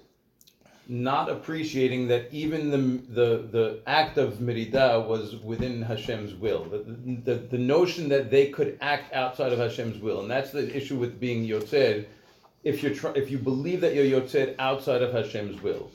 [0.90, 2.78] not appreciating that even the
[3.14, 6.66] the the act of Merida was within Hashem's will.
[6.66, 6.80] The,
[7.24, 10.98] the, the notion that they could act outside of Hashem's will, and that's the issue
[10.98, 12.06] with being Yotzed.
[12.64, 15.92] If you're try, if you believe that you're Yotzed outside of Hashem's will,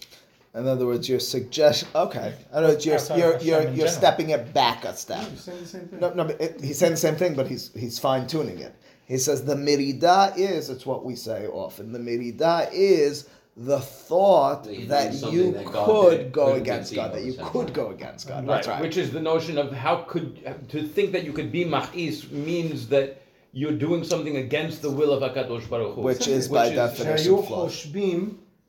[0.55, 1.89] In other words, your suggestion.
[1.95, 3.89] Okay, I know you're you're you're, you're general.
[3.89, 5.27] stepping it back a step.
[5.29, 6.01] You're saying the same thing.
[6.01, 8.75] No, no, but it, he's saying the same thing, but he's he's fine tuning it.
[9.07, 11.93] He says the merida is it's what we say often.
[11.93, 17.23] The merida is the thought that you, that you that could go against God, that
[17.23, 18.47] you could go against God.
[18.47, 18.81] That's right.
[18.83, 22.89] Which is the notion of how could to think that you could be machis means
[22.89, 26.01] that you're doing something against the will of Hakadosh Baruch Hu.
[26.01, 27.73] Which is by definition flawed.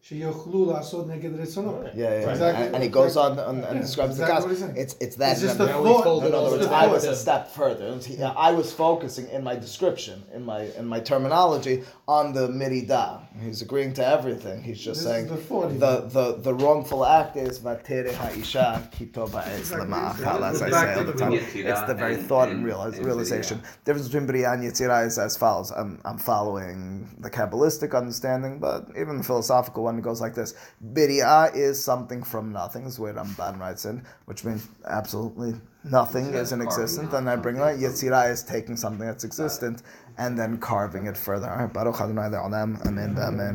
[0.04, 1.82] חושבים שיוכלו לעשות נגד רצונו.
[1.84, 2.30] Yeah, yeah.
[2.30, 2.66] Exactly.
[2.66, 4.74] And, and he goes on and, and Yeah, describes exactly what the he's cause.
[4.74, 4.82] saying.
[4.84, 5.32] It's it's that.
[5.32, 5.72] It's just number.
[5.72, 6.04] the Now we thought.
[6.08, 7.86] fold it In all other words, the I way was to- a step further.
[7.92, 11.76] And he- I was focusing in my description, in my in my terminology,
[12.18, 13.08] on the midah.
[13.46, 14.58] He's agreeing to everything.
[14.68, 18.12] He's just This is saying the thought he the, the the wrongful act is vatere
[18.22, 21.32] ha'isha kitoba es lema'achal, as I say all the time.
[21.72, 23.56] It's the very thought and realize, realization.
[23.86, 25.68] Difference between bria and yitzira is as follows.
[25.80, 26.80] I'm I'm following
[27.24, 32.51] the kabbalistic understanding, but even the philosophical one goes like this: Bria is something from
[32.51, 37.35] nothing, is where Ramban writes in, which means absolutely nothing is in existence, and I
[37.35, 37.79] bring that it.
[37.81, 39.83] Yetzirah is taking something that's existent
[40.17, 41.69] and then carving it further.
[41.73, 42.85] Baruch Adonai Le'olam.
[42.85, 43.17] Amen.
[43.17, 43.37] Amen.